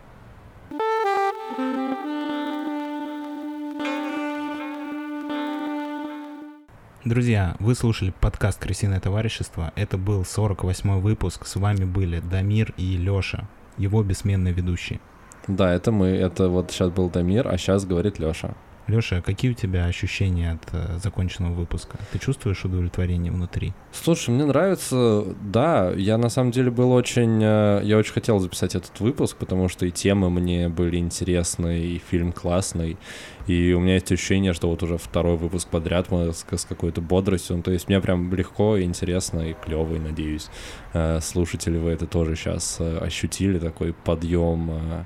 [7.04, 9.74] Друзья, вы слушали подкаст «Крысиное товарищество».
[9.76, 11.44] Это был 48-й выпуск.
[11.46, 13.46] С вами были Дамир и Лёша,
[13.76, 15.00] его бессменные ведущие.
[15.46, 16.06] Да, это мы.
[16.06, 18.54] Это вот сейчас был Дамир, а сейчас говорит Лёша.
[18.86, 21.98] Лёша, какие у тебя ощущения от э, законченного выпуска?
[22.12, 23.72] Ты чувствуешь удовлетворение внутри?
[23.92, 28.74] Слушай, мне нравится, да, я на самом деле был очень, э, я очень хотел записать
[28.74, 32.98] этот выпуск, потому что и темы мне были интересны, и фильм классный,
[33.46, 37.00] и у меня есть ощущение, что вот уже второй выпуск подряд мы с, с какой-то
[37.00, 40.50] бодростью, ну, то есть мне прям легко, и интересно и клево, и надеюсь,
[40.92, 45.04] э, слушатели вы это тоже сейчас э, ощутили, такой подъем э,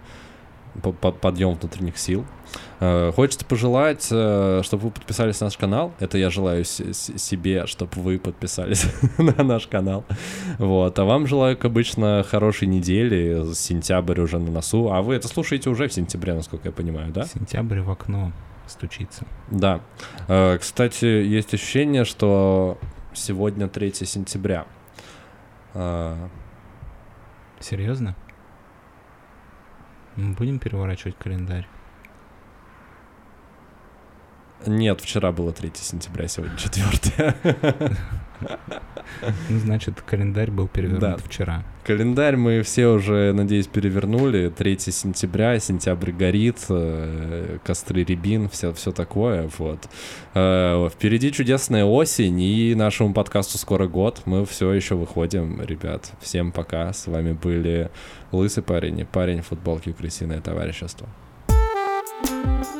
[0.78, 2.24] подъем внутренних сил.
[2.80, 5.92] Э, хочется пожелать, э, чтобы вы подписались на наш канал.
[5.98, 8.86] Это я желаю себе, чтобы вы подписались
[9.18, 10.04] на наш канал.
[10.58, 10.98] Вот.
[10.98, 13.52] А вам желаю, как обычно, хорошей недели.
[13.54, 14.90] Сентябрь уже на носу.
[14.92, 17.24] А вы это слушаете уже в сентябре, насколько я понимаю, да?
[17.24, 18.32] Сентябрь в окно
[18.66, 19.26] стучится.
[19.50, 19.80] Да.
[20.28, 22.78] Э, кстати, есть ощущение, что
[23.14, 24.66] сегодня 3 сентября.
[27.60, 28.14] Серьезно?
[30.18, 31.68] Мы будем переворачивать календарь?
[34.66, 37.86] Нет, вчера было 3 сентября, сегодня 4.
[39.48, 41.16] Ну, значит, календарь был перевернут да.
[41.16, 41.64] вчера.
[41.84, 44.48] Календарь мы все уже, надеюсь, перевернули.
[44.48, 49.50] 3 сентября, сентябрь горит, э, костры рябин, все, все такое.
[49.58, 49.88] Вот.
[50.34, 54.22] Э, впереди чудесная осень, и нашему подкасту скоро год.
[54.24, 56.12] Мы все еще выходим, ребят.
[56.20, 56.92] Всем пока.
[56.92, 57.90] С вами были
[58.32, 61.08] Лысый парень и парень в футболке крысиное товарищество.
[62.24, 62.77] thank you